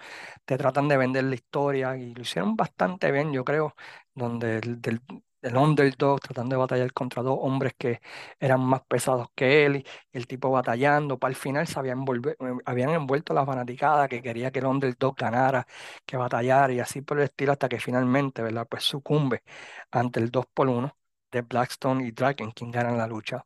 [0.46, 3.76] Te tratan de vender la historia y lo hicieron bastante bien, yo creo,
[4.14, 5.02] donde el, del,
[5.48, 8.02] el underdog tratando de batallar contra dos hombres que
[8.40, 9.86] eran más pesados que él y
[10.18, 11.20] el tipo batallando.
[11.20, 15.16] Para el final se habían, eh, habían envuelto la fanaticada que quería que el underdog
[15.18, 15.68] ganara,
[16.06, 18.68] que batallara y así por el estilo hasta que finalmente, ¿verdad?
[18.70, 19.44] Pues sucumbe
[19.92, 20.98] ante el 2 por uno
[21.32, 23.44] de Blackstone y Dragon, quien ganan la lucha.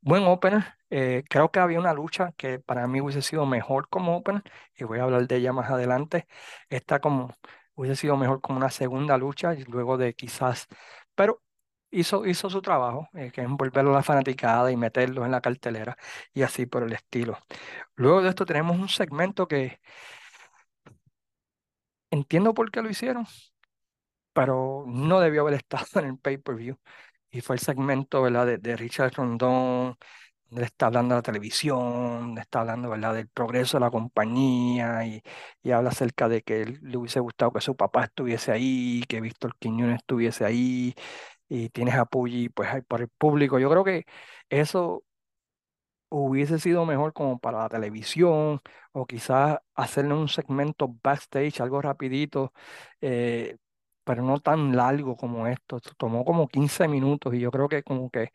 [0.00, 0.64] Buen opener.
[0.90, 4.42] eh, creo que había una lucha que para mí hubiese sido mejor como opener,
[4.76, 6.26] y voy a hablar de ella más adelante.
[6.68, 7.34] Esta como
[7.74, 10.68] hubiese sido mejor como una segunda lucha, y luego de quizás,
[11.14, 11.42] pero
[12.00, 15.40] hizo, hizo su trabajo, eh, que es envolverlo a la fanaticada y meterlo en la
[15.40, 15.96] cartelera,
[16.34, 17.38] y así por el estilo.
[17.96, 19.80] Luego de esto tenemos un segmento que
[22.10, 23.26] entiendo por qué lo hicieron,
[24.32, 26.76] pero no debió haber estado en el pay-per-view.
[27.30, 28.46] Y fue el segmento, ¿verdad?
[28.46, 29.96] De, de Richard Rondón,
[30.50, 31.80] donde él está hablando de la televisión,
[32.20, 33.14] donde está hablando, ¿verdad?
[33.14, 35.22] Del progreso de la compañía y,
[35.62, 39.20] y habla acerca de que él- le hubiese gustado que su papá estuviese ahí, que
[39.20, 40.94] Víctor Quiñones estuviese ahí
[41.48, 43.58] y tienes a Puggy, pues por el público.
[43.58, 44.04] Yo creo que
[44.48, 45.04] eso
[46.10, 48.60] hubiese sido mejor como para la televisión
[48.92, 52.52] o quizás hacerle un segmento backstage, algo rapidito.
[53.00, 53.56] eh,
[54.06, 55.80] pero no tan largo como esto.
[55.96, 58.32] Tomó como 15 minutos y yo creo que como que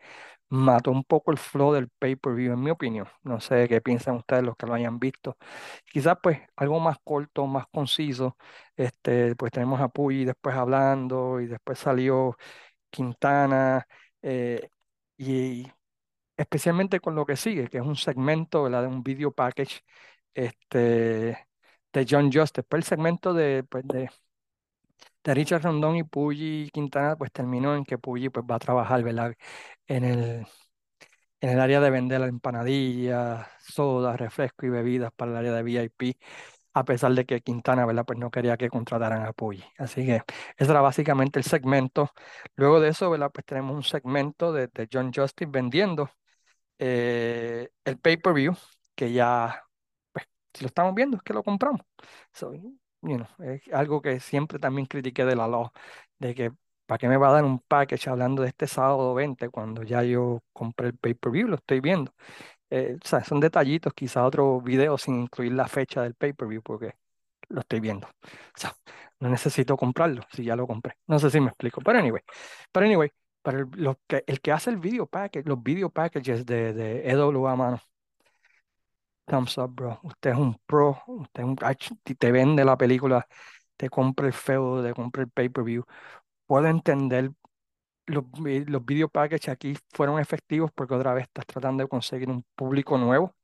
[0.50, 3.08] mató un poco el flow del pay-per-view, en mi opinión.
[3.24, 5.38] No sé qué piensan ustedes los que lo hayan visto.
[5.91, 8.38] Quizás pues algo más corto, más conciso.
[8.76, 12.38] Este, pues tenemos a Puyi después hablando y después salió
[12.89, 13.88] Quintana
[14.21, 14.69] eh,
[15.17, 15.67] y
[16.38, 19.82] especialmente con lo que sigue, que es un segmento, de un video package
[20.34, 21.47] este,
[21.93, 22.63] de John Justice.
[22.63, 24.10] Pues el segmento de, pues, de,
[25.25, 29.36] Richard Rondón y Puyi Quintana pues terminó en que Puyi pues va a trabajar, ¿verdad?
[29.88, 30.45] En el,
[31.41, 36.17] en el área de vender empanadillas, sodas, refrescos y bebidas para el área de VIP,
[36.80, 38.06] a pesar de que Quintana, ¿verdad?
[38.06, 39.63] Pues no quería que contrataran a Puyi.
[39.78, 40.24] Así que
[40.58, 42.12] ese era básicamente el segmento.
[42.56, 43.32] Luego de eso, ¿verdad?
[43.34, 46.10] Pues tenemos un segmento de, de John Justice vendiendo
[46.80, 48.56] eh, el pay-per-view,
[48.96, 49.63] que ya,
[50.12, 51.82] pues, si lo estamos viendo, es que lo compramos.
[52.34, 55.72] So, you know, es algo que siempre también critiqué de la law,
[56.20, 56.52] de que
[56.86, 60.04] ¿para qué me va a dar un package hablando de este sábado 20 cuando ya
[60.04, 62.13] yo compré el pay-per-view, lo estoy viendo?
[62.69, 66.95] Eh, son detallitos, quizá otro video sin incluir la fecha del pay-per-view, porque
[67.49, 68.08] lo estoy viendo.
[68.08, 68.69] O
[69.19, 70.95] no necesito comprarlo si ya lo compré.
[71.08, 72.21] No sé si me explico, pero anyway.
[72.71, 73.67] Pero anyway, para el,
[74.08, 77.82] que, el que hace el video package, los video packages de, de EWA, mano.
[79.25, 79.99] Thumbs up, bro.
[80.03, 81.01] Usted es un pro.
[81.08, 81.55] Usted es un,
[82.17, 83.27] te vende la película,
[83.77, 85.84] te compra el feudo, te compra el pay-per-view.
[86.45, 87.32] Puedo entender,
[88.10, 92.43] los, los video packages aquí fueron efectivos porque otra vez estás tratando de conseguir un
[92.56, 93.36] público nuevo.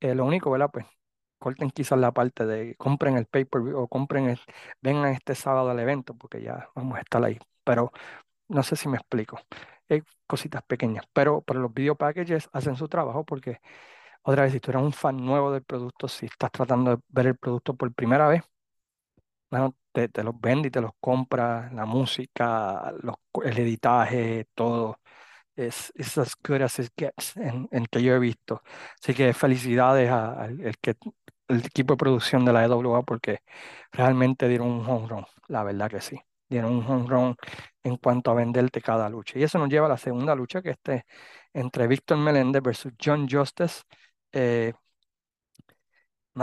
[0.00, 0.70] Lo único, ¿verdad?
[0.72, 0.86] Pues
[1.38, 4.40] corten quizás la parte de compren el pay-per-view o compren el,
[4.82, 7.38] vengan este sábado al evento porque ya vamos a estar ahí.
[7.64, 7.92] Pero
[8.48, 9.40] no sé si me explico.
[9.88, 13.60] Hay cositas pequeñas, pero, pero los video packages hacen su trabajo porque
[14.22, 17.26] otra vez, si tú eres un fan nuevo del producto, si estás tratando de ver
[17.28, 18.42] el producto por primera vez,
[19.50, 25.00] bueno, te, te los vende y te los compra, la música, los, el editaje, todo
[25.56, 28.62] es, es as good as it gets en, en que yo he visto.
[29.02, 30.74] Así que felicidades al el
[31.48, 33.40] el equipo de producción de la EWA porque
[33.92, 36.20] realmente dieron un home run, la verdad que sí.
[36.48, 37.36] Dieron un home run
[37.82, 39.38] en cuanto a venderte cada lucha.
[39.38, 41.04] Y eso nos lleva a la segunda lucha, que este
[41.52, 43.82] entre Víctor Meléndez versus John Justice.
[44.32, 44.72] Eh,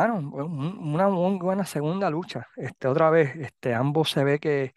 [0.03, 2.47] un- una muy buena segunda lucha.
[2.55, 4.73] Este, otra vez, este, ambos se ve que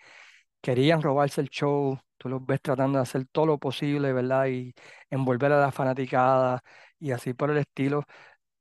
[0.62, 4.46] querían robarse el show, tú los ves tratando de hacer todo lo posible, ¿verdad?
[4.48, 4.74] Y
[5.11, 6.62] envolver a la fanaticada
[6.98, 8.04] y así por el estilo.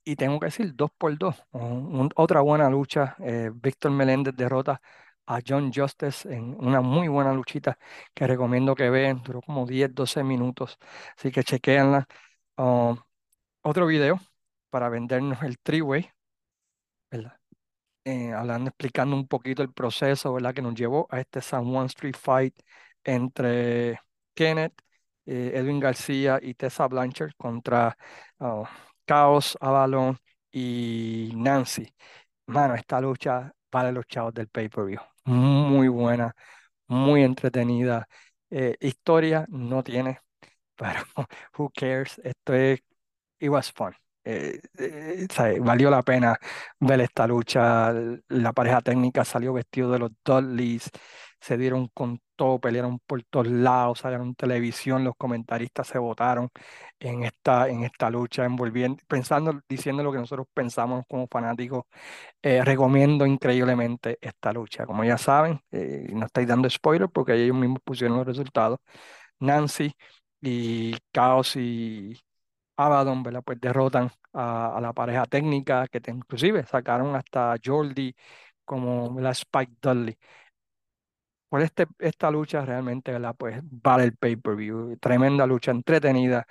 [0.03, 1.35] Y tengo que decir, dos por dos,
[2.15, 3.15] otra buena lucha.
[3.19, 4.81] eh, Víctor Meléndez derrota
[5.25, 7.77] a John Justice en una muy buena luchita
[8.13, 10.77] que recomiendo que vean, duró como 10, 12 minutos,
[11.17, 12.07] así que chequéanla.
[12.57, 12.97] Um,
[13.63, 14.19] otro video
[14.69, 16.09] para vendernos el three-way,
[17.11, 17.39] ¿verdad?
[18.07, 20.53] eh, hablando, explicando un poquito el proceso, ¿verdad?
[20.53, 22.55] Que nos llevó a este San Juan Street Fight
[23.03, 23.99] entre
[24.33, 24.73] Kenneth,
[25.25, 27.97] eh, Edwin García y Tessa Blanchard contra
[28.39, 28.63] ah,
[29.05, 30.17] Chaos, Avalon
[30.51, 31.93] y Nancy.
[32.47, 34.99] Mano, esta lucha vale los chavos del pay-per-view.
[35.25, 36.33] Muy buena,
[36.87, 38.07] muy entretenida.
[38.49, 40.19] Eh, historia no tiene,
[40.75, 41.01] pero
[41.57, 42.19] who cares?
[42.23, 42.81] Esto es
[43.39, 43.93] it was fun.
[44.29, 45.27] Eh, eh,
[45.61, 46.37] Valió la pena
[46.79, 47.93] ver esta lucha.
[48.27, 50.89] La pareja técnica salió vestido de los Dudleys,
[51.39, 56.49] se dieron con todo, pelearon por todos lados, salieron televisión, los comentaristas se votaron
[56.99, 61.85] en esta, en esta lucha, envolviendo, pensando, diciendo lo que nosotros pensamos como fanáticos.
[62.41, 64.85] Eh, recomiendo increíblemente esta lucha.
[64.85, 68.79] Como ya saben, no estáis dando spoiler porque ellos mismos pusieron los resultados.
[69.39, 69.93] Nancy
[70.41, 72.19] y Chaos y
[72.77, 73.43] Abaddon, ¿verdad?
[73.45, 78.15] Pues derrotan a, a la pareja técnica que te- inclusive sacaron hasta Jordi
[78.65, 80.17] como la Spike Dudley.
[81.49, 83.33] Por este, esta lucha realmente, ¿verdad?
[83.37, 84.97] Pues vale el pay-per-view.
[84.99, 86.45] Tremenda lucha, entretenida.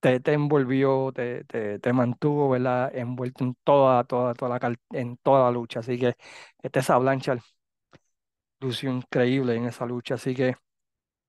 [0.00, 2.90] Te, te envolvió, te, te, te mantuvo, ¿verdad?
[2.96, 5.80] Envuelto en toda, toda, toda la, en toda la lucha.
[5.80, 6.14] Así que
[6.62, 7.40] esa Blanchard
[8.60, 10.14] lució increíble en esa lucha.
[10.14, 10.56] Así que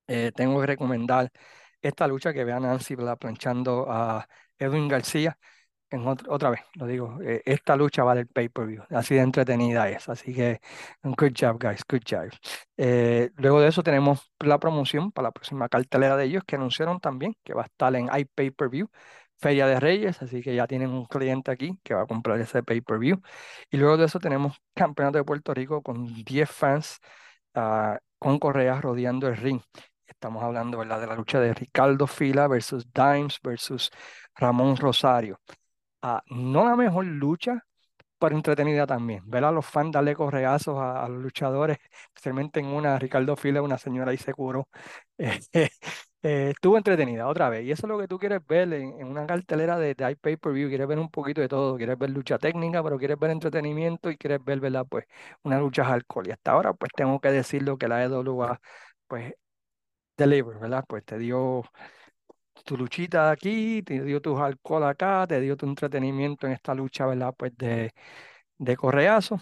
[0.08, 1.30] eh, tengo que recomendar
[1.88, 3.18] esta lucha que vean Nancy, ¿verdad?
[3.18, 4.26] Planchando a
[4.58, 5.38] Edwin García
[5.90, 9.88] en ot- otra vez, lo digo, eh, esta lucha vale el pay-per-view, así de entretenida
[9.88, 10.60] es, así que
[11.04, 12.30] good job, guys, good job.
[12.76, 17.00] Eh, luego de eso tenemos la promoción para la próxima cartelera de ellos que anunciaron
[17.00, 18.88] también que va a estar en iPay-per-view,
[19.38, 22.62] Feria de Reyes, así que ya tienen un cliente aquí que va a comprar ese
[22.62, 23.20] pay-per-view.
[23.70, 26.98] Y luego de eso tenemos Campeonato de Puerto Rico con 10 fans
[27.54, 29.60] ah, con correas rodeando el ring.
[30.14, 31.00] Estamos hablando, ¿verdad?
[31.00, 33.90] de la lucha de Ricardo Fila versus Dimes versus
[34.34, 35.38] Ramón Rosario.
[36.02, 37.64] Ah, no la mejor lucha,
[37.98, 39.22] súper entretenida también.
[39.26, 43.78] Ver a los fans darle correazos a, los luchadores, especialmente en una, Ricardo Fila, una
[43.78, 44.68] señora ahí se curó.
[46.26, 47.64] Eh, estuvo entretenida otra vez.
[47.64, 50.68] Y eso es lo que tú quieres ver en, una cartelera de, de pay-per-view.
[50.70, 51.76] Quieres ver un poquito de todo.
[51.76, 54.86] Quieres ver lucha técnica, pero quieres ver entretenimiento y quieres ver, ¿verdad?
[54.88, 55.04] Pues
[55.42, 56.30] una lucha hardcore.
[56.30, 58.58] Y hasta ahora, pues tengo que decirlo que la EWA,
[59.06, 59.34] pues,
[60.16, 60.84] deliver, ¿verdad?
[60.88, 61.62] Pues te dio
[62.64, 67.06] tu luchita aquí, te dio tu alcohol acá, te dio tu entretenimiento en esta lucha,
[67.06, 67.34] ¿verdad?
[67.36, 67.92] Pues de,
[68.58, 69.40] de correazo,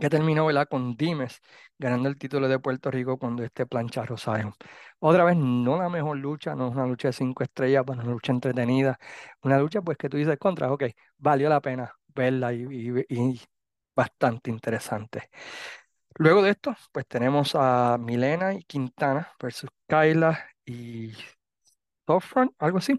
[0.00, 0.68] que terminó, ¿verdad?
[0.68, 1.40] Con Dimes
[1.78, 4.54] ganando el título de Puerto Rico cuando este plancha Rosario.
[5.00, 8.10] Otra vez, no la mejor lucha, no es una lucha de cinco estrellas, pero una
[8.12, 8.98] lucha entretenida,
[9.42, 10.84] una lucha pues que tú dices contra, ok,
[11.18, 13.40] valió la pena verla y, y- y
[13.96, 15.30] bastante interesante.
[16.16, 21.12] Luego de esto, pues tenemos a Milena y Quintana versus Kyla y
[22.04, 22.94] Storefront, algo así.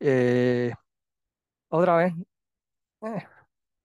[0.00, 0.72] Eh,
[1.68, 2.14] otra vez,
[3.02, 3.24] eh,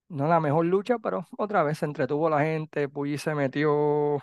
[0.10, 4.20] no la mejor lucha, pero otra vez se entretuvo la gente, Puyi se metió,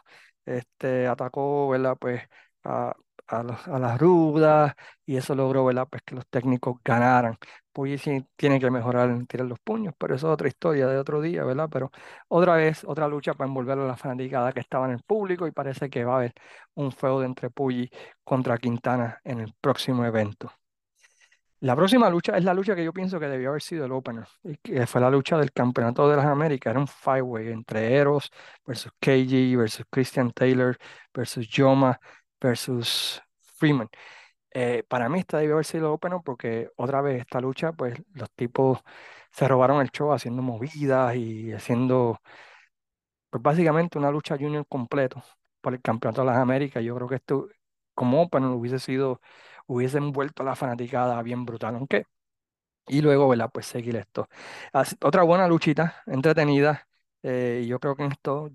[0.47, 1.75] este, atacó.
[2.01, 2.23] Pues
[2.65, 2.95] a,
[3.29, 4.75] a las rudas
[5.07, 5.89] y eso logró, ¿verdad?
[5.91, 7.37] Pues que los técnicos ganaran.
[7.79, 10.99] Puyi sí tiene que mejorar en tirar los puños, pero eso es otra historia de
[10.99, 11.69] otro día, ¿verdad?
[11.71, 11.93] Pero
[12.27, 15.53] otra vez, otra lucha para envolver a la fanaticada que estaba en el público y
[15.53, 16.35] parece que va a haber
[16.75, 17.89] un feudo entre Puyi
[18.25, 20.51] contra Quintana en el próximo evento.
[21.61, 24.27] La próxima lucha es la lucha que yo pienso que debió haber sido el opener,
[24.61, 26.73] que fue la lucha del Campeonato de las Américas.
[26.73, 28.29] Era un five-way entre Eros
[28.67, 30.77] versus KG versus Christian Taylor
[31.15, 32.01] versus Yoma
[32.41, 33.89] versus Freeman.
[34.61, 38.31] Eh, para mí esta debió haber sido opener porque otra vez esta lucha, pues los
[38.33, 38.81] tipos
[39.31, 42.19] se robaron el show haciendo movidas y haciendo,
[43.31, 45.23] pues básicamente una lucha junior completo
[45.61, 46.83] por el Campeonato de las Américas.
[46.85, 47.49] Yo creo que esto
[47.95, 49.21] como opener hubiese sido,
[49.67, 52.05] hubiese envuelto a la fanaticada bien brutal, aunque
[52.89, 53.51] y luego, ¿verdad?
[53.53, 54.29] Pues seguir esto.
[54.73, 56.89] Así- otra buena luchita, entretenida.
[57.25, 58.51] eh, yo creo que en esto,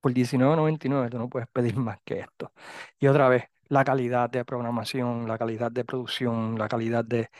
[0.00, 2.52] por 19.99, tú no puedes pedir más que esto.
[3.00, 7.30] Y otra vez, la calidad de programación, la calidad de producción, la calidad de,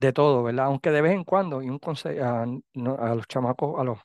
[0.00, 0.66] de todo, ¿verdad?
[0.66, 2.46] Aunque de vez en cuando, y un consejo a,
[3.14, 3.98] los chamacos, a los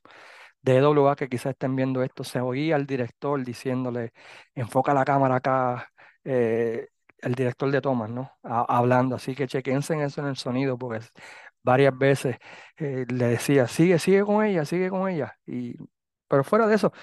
[0.62, 4.14] de EWA que quizás estén viendo esto, se oía al director diciéndole,
[4.56, 5.92] enfoca la cámara acá,
[6.24, 6.90] eh,
[7.20, 8.32] el director de tomas, ¿no?
[8.44, 11.06] Hablando, así que chequense en eso en el sonido, porque
[11.64, 12.38] varias veces
[12.78, 15.38] eh, le decía, sigue, sigue con ella, sigue con ella.
[15.46, 15.76] Y,
[16.28, 16.94] pero fuera de eso,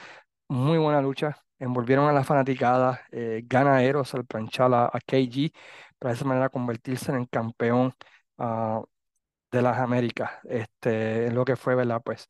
[0.48, 5.52] muy buena lucha, envolvieron a la fanaticada, eh, gana Eros al planchar a, a KG,
[5.98, 7.94] para de esa manera convertirse en el campeón
[8.38, 8.82] ah,
[9.50, 12.02] de las Américas, este, en lo que fue, ¿verdad?
[12.04, 12.28] Pues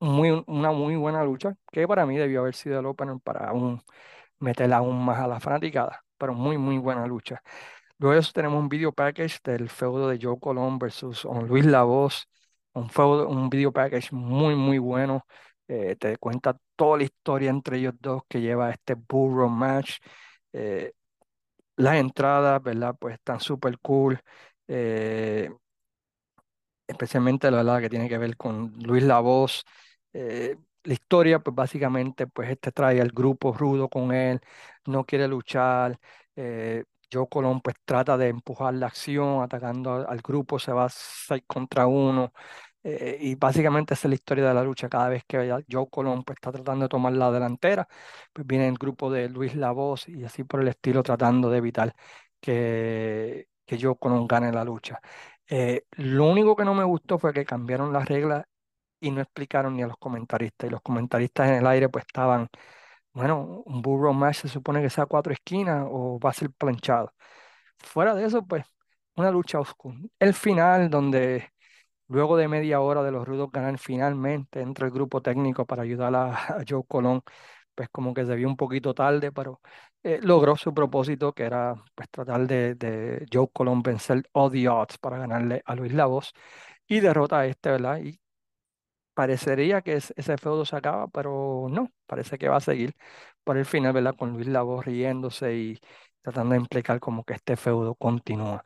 [0.00, 3.82] muy, una muy buena lucha, que para mí debió haber sido el opener para aún
[4.40, 7.42] meterla aún más a la fanaticada, pero muy, muy buena lucha.
[7.98, 12.28] Luego de eso tenemos un video package del feudo de Joe Colón versus Luis Lavoz,
[12.72, 15.26] un feudo, un video package muy, muy bueno.
[15.68, 19.98] Eh, te cuenta toda la historia entre ellos dos que lleva este Run match.
[20.52, 20.92] eh,
[21.76, 22.96] las entradas, ¿verdad?
[22.98, 24.20] Pues están súper cool.
[24.68, 25.50] eh,
[26.86, 29.64] especialmente la verdad que tiene que ver con Luis Lavoz.
[30.12, 34.40] Eh, la historia, pues básicamente, pues este trae al grupo rudo con él,
[34.86, 35.98] no quiere luchar.
[37.12, 41.86] Joe Colón pues trata de empujar la acción, atacando al, grupo, se va 6 contra
[41.86, 42.32] uno.
[42.96, 44.88] Eh, y básicamente esa es la historia de la lucha.
[44.88, 47.88] Cada vez que Joe Colón pues, está tratando de tomar la delantera,
[48.32, 51.94] pues viene el grupo de Luis Lavoz y así por el estilo tratando de evitar
[52.40, 55.00] que, que Joe Colón gane la lucha.
[55.48, 58.44] Eh, lo único que no me gustó fue que cambiaron las reglas
[59.00, 60.68] y no explicaron ni a los comentaristas.
[60.68, 62.48] Y los comentaristas en el aire pues estaban,
[63.12, 67.12] bueno, un burro match se supone que sea cuatro esquinas o va a ser planchado.
[67.78, 68.64] Fuera de eso, pues,
[69.16, 69.98] una lucha oscura.
[70.18, 71.52] El final donde
[72.08, 76.14] luego de media hora de los rudos ganar finalmente entra el grupo técnico para ayudar
[76.16, 77.22] a, Joe Colón,
[77.74, 79.60] pues como que se vio un poquito tarde, pero
[80.02, 84.98] eh, logró su propósito que era pues tratar de, Joe Colón vencer all the odds
[84.98, 86.32] para ganarle a Luis Lavoz
[86.88, 87.98] y derrota a este, ¿verdad?
[88.00, 88.20] Y
[89.14, 92.94] parecería que es- ese feudo se acaba, pero no, parece que va a seguir
[93.44, 94.14] por el final, ¿verdad?
[94.16, 95.80] Con Luis Lavoz riéndose y
[96.22, 98.62] tratando de implicar como que este feudo continúa.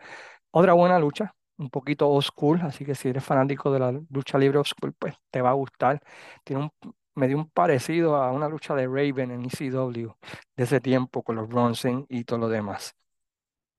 [0.52, 4.58] Otra buena lucha, un poquito old así que si eres fanático de la lucha libre
[4.58, 6.02] old school, pues te va a gustar.
[6.44, 10.12] Tiene un, me dio un parecido a una lucha de Raven en ECW
[10.56, 12.94] de ese tiempo con los Bronson y todo lo demás.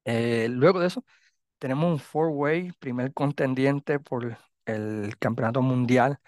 [0.06, 1.06] Eh, luego de eso,
[1.60, 6.20] tenemos un four-way, primer contendiente por el campeonato mundial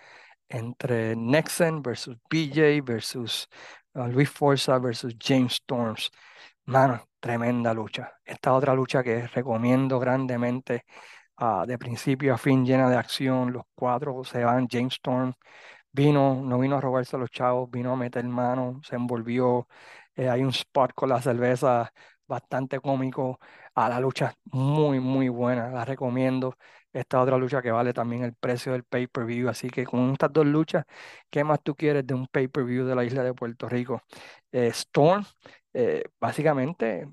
[0.49, 3.47] entre Nexen versus BJ versus
[3.95, 6.11] uh, Luis Forza versus James Storms.
[6.65, 8.13] Mano, tremenda lucha.
[8.23, 10.85] Esta otra lucha que recomiendo grandemente
[11.37, 13.51] ah, de principio a fin llena de acción.
[13.53, 14.67] Los cuatro se van.
[14.69, 15.33] James Storm
[15.91, 19.67] vino, no vino a robarse a los chavos, vino a meter mano, se envolvió.
[20.15, 21.91] Eh, hay un spot con la cerveza
[22.27, 23.39] bastante cómico.
[23.75, 26.55] A la lucha muy, muy buena, la recomiendo.
[26.93, 29.49] Esta otra lucha que vale también el precio del pay-per-view.
[29.49, 30.85] Así que con estas dos luchas,
[31.29, 34.01] ¿qué más tú quieres de un pay-per-view de la isla de Puerto Rico?
[34.51, 35.25] Eh, Storm,
[35.73, 37.07] eh, básicamente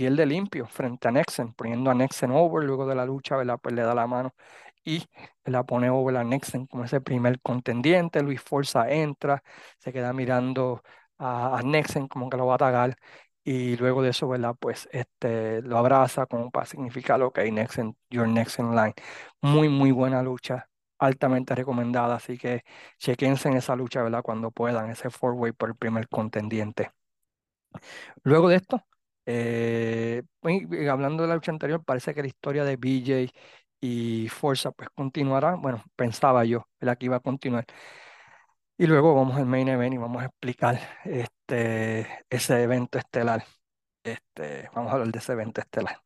[0.00, 3.58] pierde limpio frente a Nexen, poniendo a Nexen over luego de la lucha, ¿verdad?
[3.62, 4.34] Pues le da la mano
[4.82, 5.04] y
[5.44, 8.22] la pone over a Nexen como ese primer contendiente.
[8.22, 9.42] Luis Forza entra,
[9.78, 10.82] se queda mirando
[11.18, 12.96] a, Nexen como que lo va a atacar
[13.44, 14.54] y luego de eso, ¿verdad?
[14.58, 18.94] Pues este, lo abraza como para significar, ok, next in, your next in line.
[19.42, 22.64] Muy, muy buena lucha, altamente recomendada, así que
[22.98, 24.22] chequense en esa lucha, ¿verdad?
[24.22, 26.90] Cuando puedan, ese four-way por el primer contendiente.
[28.22, 28.84] Luego de esto,
[29.26, 33.32] eh, y hablando de la lucha anterior, parece que la historia de BJ
[33.80, 36.98] y Forza pues continuará, bueno, pensaba yo, ¿verdad?
[36.98, 37.66] Que iba a continuar.
[38.76, 43.44] Y luego vamos al main event y vamos a explicar este, ese evento estelar.
[44.02, 46.00] Este, vamos a hablar de ese evento estelar.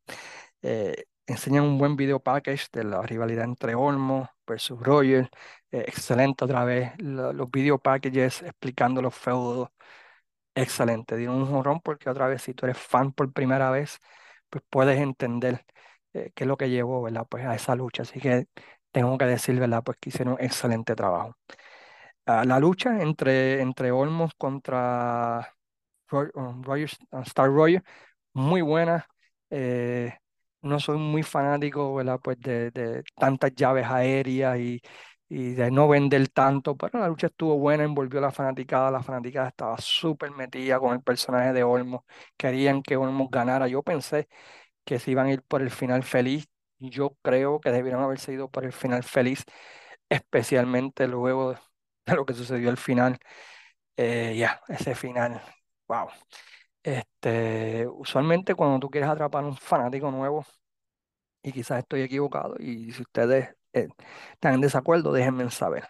[0.62, 5.30] Eh, enseñan un buen video package de la rivalidad entre Olmo versus Roger.
[5.70, 6.92] Eh, excelente otra vez.
[6.98, 9.70] los video packages explicando los feudos.
[10.54, 11.16] Excelente.
[11.16, 13.98] Dieron un jorrón porque otra vez, si tú eres fan por primera vez,
[14.50, 15.64] pues puedes entender
[16.12, 17.26] eh, qué es lo que llevó, ¿verdad?
[17.28, 18.02] Pues a esa lucha.
[18.02, 18.46] Así que
[18.92, 19.82] tengo que decir, ¿verdad?
[19.84, 21.36] Pues que hicieron un excelente trabajo
[22.26, 25.54] la lucha entre, entre Olmos contra
[26.12, 27.82] um, uh, Star Roger,
[28.34, 29.06] muy buena.
[29.50, 30.14] Eh,
[30.62, 32.20] no soy muy fanático, ¿verdad?
[32.22, 34.80] Pues de, de tantas llaves aéreas y,
[35.28, 39.02] y, de no vender tanto, pero la lucha estuvo buena, envolvió a la fanaticada, la
[39.02, 42.02] fanaticada estaba súper metida con el personaje de Olmos,
[42.36, 43.68] querían que Olmos ganara.
[43.68, 44.28] Yo pensé
[44.84, 46.48] que se iban a ir por el final feliz,
[46.78, 49.44] yo creo que debieron haberse ido por el final feliz,
[50.08, 51.54] especialmente luego
[52.06, 53.18] de lo que sucedió al final.
[53.96, 55.42] Eh, ya, ese final,
[55.88, 56.08] wow.
[56.82, 60.44] Este, usualmente cuando tú quieres atrapar a un fanático nuevo,
[61.42, 63.88] y quizás estoy equivocado, y si ustedes eh,
[64.34, 65.86] están en desacuerdo, déjenme saber.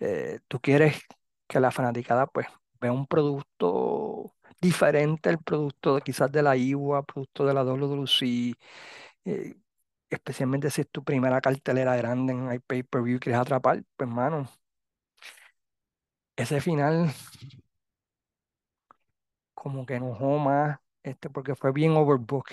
[0.00, 1.00] Eh, tú quieres
[1.48, 2.46] que la fanaticada pues
[2.80, 8.56] vea un producto diferente al producto quizás de la IWA, producto de la WWC,
[10.10, 14.48] especialmente si es tu primera cartelera grande en el pay-per-view quieres atrapar, pues hermano,
[16.36, 17.10] ese final
[19.54, 22.50] como que enojó más, este, porque fue bien overbook.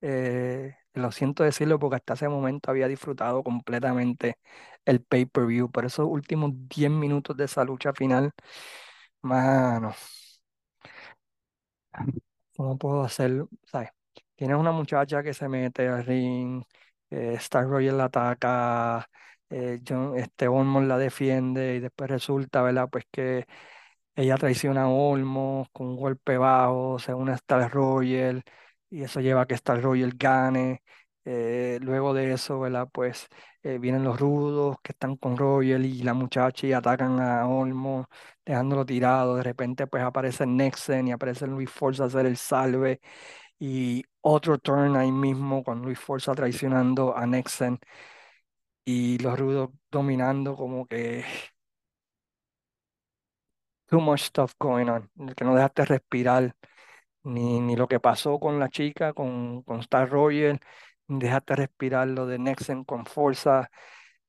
[0.00, 4.36] Eh, lo siento decirlo porque hasta ese momento había disfrutado completamente
[4.84, 8.32] el pay-per-view, pero esos últimos 10 minutos de esa lucha final,
[9.22, 9.94] mano,
[12.56, 13.44] ¿cómo puedo hacer?
[13.66, 13.90] ¿Sabes?
[14.36, 16.62] Tienes una muchacha que se mete al ring,
[17.10, 19.08] eh, Star Royal la ataca,
[19.50, 22.88] eh, John, este Olmos la defiende y después resulta, ¿verdad?
[22.90, 23.46] Pues que
[24.16, 28.42] ella traiciona a Olmos con un golpe bajo, se une a Star Royal
[28.92, 30.82] y eso lleva a que Star Royal gane.
[31.24, 32.88] Eh, luego de eso, ¿verdad?
[32.92, 33.28] Pues
[33.62, 38.06] eh, vienen los rudos que están con Royal y la muchacha y atacan a Olmos,
[38.44, 39.36] dejándolo tirado.
[39.36, 43.00] De repente, pues aparece Nexen y aparece Luis Forza a hacer el salve.
[43.58, 47.78] Y otro turn ahí mismo con Luis Forza traicionando a Nexen
[48.84, 51.24] y los rudos dominando como que
[53.88, 56.54] too much stuff going on, que no dejaste respirar
[57.24, 60.60] ni, ni lo que pasó con la chica, con, con Star Royal,
[61.08, 63.70] dejaste respirar lo de Nexen con fuerza,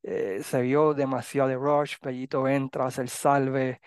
[0.04, 3.82] eh, se vio demasiado de rush, Bellito entra, hace el salve,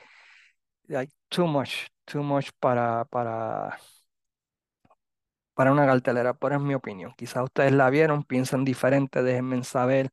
[0.95, 3.79] hay too much, too much para, para,
[5.55, 7.15] para una cartelera, pero es mi opinión.
[7.17, 10.11] Quizás ustedes la vieron, piensan diferente, déjenme saber.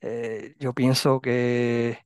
[0.00, 2.05] Eh, yo pienso que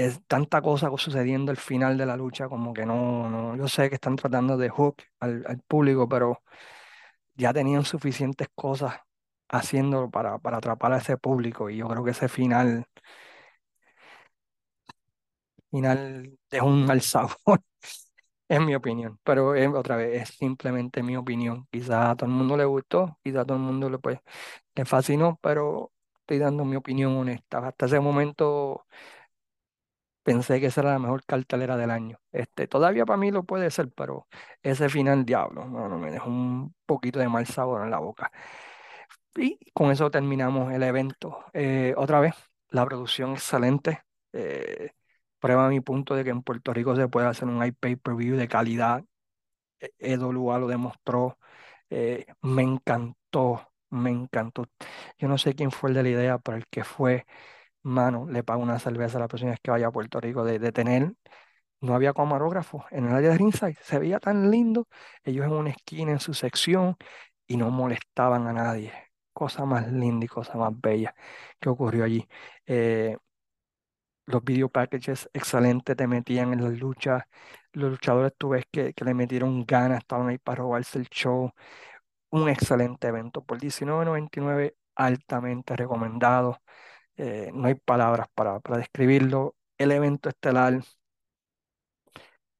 [0.00, 3.88] es tanta cosa sucediendo al final de la lucha, como que no, no, yo sé
[3.88, 6.42] que están tratando de hook al, público, pero
[7.36, 8.94] ya tenían suficientes cosas
[9.48, 12.86] haciendo para, para atrapar a ese público y yo creo que ese final,
[15.70, 17.36] final es un mal sabor,
[18.48, 21.66] en mi opinión, pero otra vez es simplemente mi opinión.
[21.70, 24.20] Quizás a todo el mundo le gustó, quizás a todo el mundo le, pues,
[24.74, 27.58] le fascinó, pero estoy dando mi opinión honesta.
[27.68, 28.86] Hasta ese momento
[30.30, 32.20] pensé que esa era la mejor cartelera del año.
[32.30, 34.28] Este, todavía para mí lo puede ser, pero
[34.62, 38.30] ese final, diablo, no, no, me dejó un poquito de mal sabor en la boca.
[39.36, 41.44] Y con eso terminamos el evento.
[41.52, 42.34] Eh, otra vez,
[42.68, 44.02] la producción excelente.
[44.32, 44.90] Eh,
[45.40, 49.04] prueba mi punto de que en Puerto Rico se puede hacer un pay-per-view de calidad.
[49.98, 51.38] EWA lo demostró.
[51.90, 54.66] Eh, me encantó, me encantó.
[55.18, 57.26] Yo no sé quién fue el de la idea, pero el que fue,
[57.82, 60.72] mano, le pago una cerveza a la vez que vaya a Puerto Rico de, de
[60.72, 61.12] tener
[61.80, 64.88] no había camarógrafo en el área de ringside, se veía tan lindo,
[65.24, 66.96] ellos en una esquina en su sección
[67.46, 68.92] y no molestaban a nadie.
[69.32, 71.14] Cosa más linda y cosa más bella
[71.60, 72.28] que ocurrió allí.
[72.66, 73.16] Eh,
[74.26, 77.24] los video packages excelentes te metían en las luchas.
[77.72, 81.50] Los luchadores tú ves que, que le metieron ganas, estaban ahí para robarse el show.
[82.30, 86.60] Un excelente evento por $19.99, altamente recomendado.
[87.16, 89.56] Eh, no hay palabras para, para describirlo.
[89.78, 90.80] El evento estelar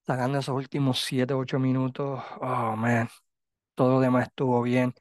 [0.07, 3.09] sacando esos últimos 7, 8 minutos, oh man,
[3.75, 4.95] todo lo demás estuvo bien.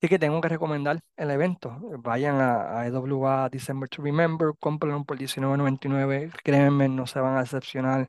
[0.00, 1.78] Así que tengo que recomendar el evento.
[2.00, 6.32] Vayan a, a EWA December to Remember, cómprenlo por $19.99.
[6.44, 8.08] Créanme, no se van a decepcionar.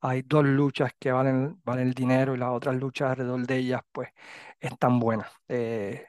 [0.00, 3.82] Hay dos luchas que valen, valen el dinero y las otras luchas alrededor de ellas,
[3.92, 4.10] pues,
[4.60, 5.28] están buenas.
[5.48, 6.06] Eh,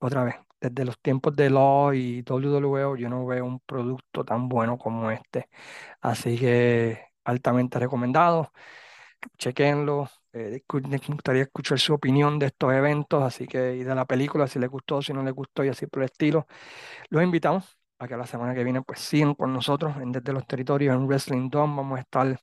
[0.00, 4.48] otra vez, desde los tiempos de Law y WWE, yo no veo un producto tan
[4.48, 5.48] bueno como este.
[6.00, 8.52] Así que altamente recomendado
[9.38, 10.08] chequenlo.
[10.32, 14.46] Eh, me gustaría escuchar su opinión de estos eventos, así que y de la película,
[14.46, 16.46] si les gustó, si no les gustó y así por el estilo.
[17.10, 20.46] Los invitamos a que la semana que viene pues sigan con nosotros en Desde los
[20.46, 21.76] Territorios en Wrestling Dome.
[21.76, 22.40] Vamos a estar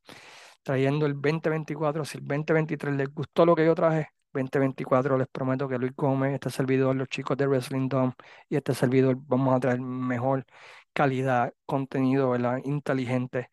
[0.64, 2.06] trayendo el 2024.
[2.06, 4.10] Si el 2023 les gustó lo que yo traje,
[4.44, 8.14] 2024 les prometo que Luis Gómez, este servidor, los chicos de Wrestling Dome
[8.50, 10.46] y este servidor vamos a traer mejor
[10.94, 12.36] calidad, contenido
[12.66, 13.50] inteligente,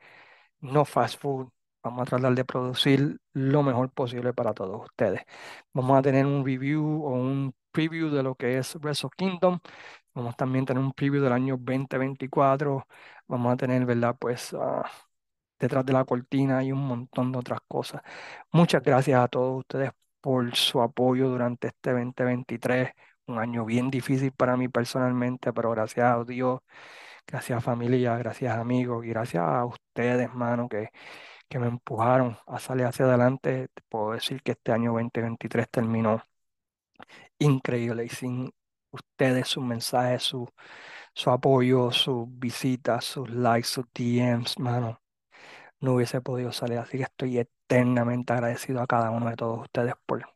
[0.60, 1.50] no fast food,
[1.84, 5.20] Vamos a tratar de producir lo mejor posible para todos ustedes.
[5.74, 9.60] Vamos a tener un review o un preview de lo que es Wrestle Kingdom.
[10.14, 12.86] Vamos también a tener un preview del año 2024.
[13.28, 14.16] Vamos a tener, ¿verdad?
[14.18, 14.88] Pues ah,
[15.58, 18.02] detrás de la cortina y un montón de otras cosas.
[18.52, 19.90] Muchas gracias a todos ustedes
[20.24, 22.92] por su apoyo durante este 2023.
[23.26, 26.60] Un año bien difícil para mí personalmente, pero gracias a Dios,
[27.26, 30.90] gracias a familia, gracias a amigos gracias a ustedes, hermano, que
[31.48, 33.68] que me empujaron a salir hacia adelante.
[33.88, 36.22] puedo decir que este año 2023 terminó
[37.38, 38.52] increíble y sin
[38.90, 40.48] ustedes, sus mensajes, su,
[41.14, 45.00] su apoyo, sus visitas, sus likes, sus DMs, mano,
[45.84, 46.78] no hubiese podido salir.
[46.78, 50.26] Así que estoy eternamente agradecido a cada uno de todos ustedes por,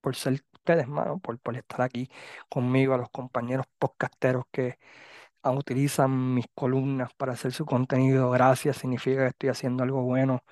[0.00, 2.08] por ser ustedes, mano, por, por estar aquí
[2.48, 4.78] conmigo, a los compañeros podcasteros que
[5.52, 8.30] utilizan mis columnas para hacer su contenido.
[8.30, 10.44] Gracias, significa que estoy haciendo algo bueno.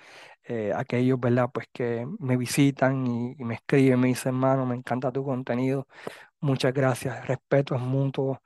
[0.45, 1.51] Eh, aquellos, ¿verdad?
[1.53, 5.87] Pues que me visitan y, me escriben, me dicen, hermano, me encanta tu contenido.
[6.41, 8.43] Muchas gracias, respeto es mutuo.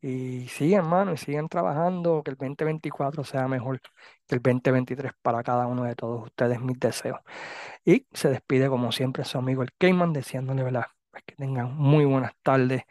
[0.00, 5.42] Y siguen, hermano, y siguen trabajando, que el 2024 sea mejor que el 2023 para
[5.42, 7.18] cada uno de todos ustedes, mis deseos.
[7.84, 10.86] Y se despide como siempre su amigo el Cayman, deseándole, ¿verdad?
[11.10, 12.82] Pues que tengan muy buenas tardes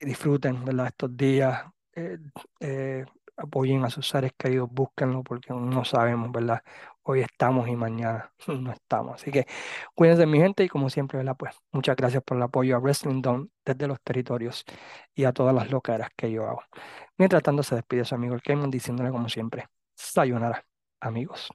[0.00, 0.88] disfruten, ¿verdad?
[0.88, 1.64] Estos días,
[1.94, 2.18] eh,
[2.60, 3.04] eh,
[3.36, 6.62] apoyen a sus seres queridos, búsquenlo porque no sabemos, ¿verdad?
[7.04, 9.14] Hoy estamos y mañana no estamos.
[9.20, 9.46] Así que
[9.94, 11.36] cuídense, mi gente, y como siempre, ¿verdad?
[11.38, 14.64] Pues muchas gracias por el apoyo a Wrestling Down desde los territorios
[15.14, 16.62] y a todas las locaras que yo hago.
[17.18, 20.64] Mientras tanto, se despide su amigo el Cayman diciéndole como siempre, sayonara,
[21.00, 21.52] amigos.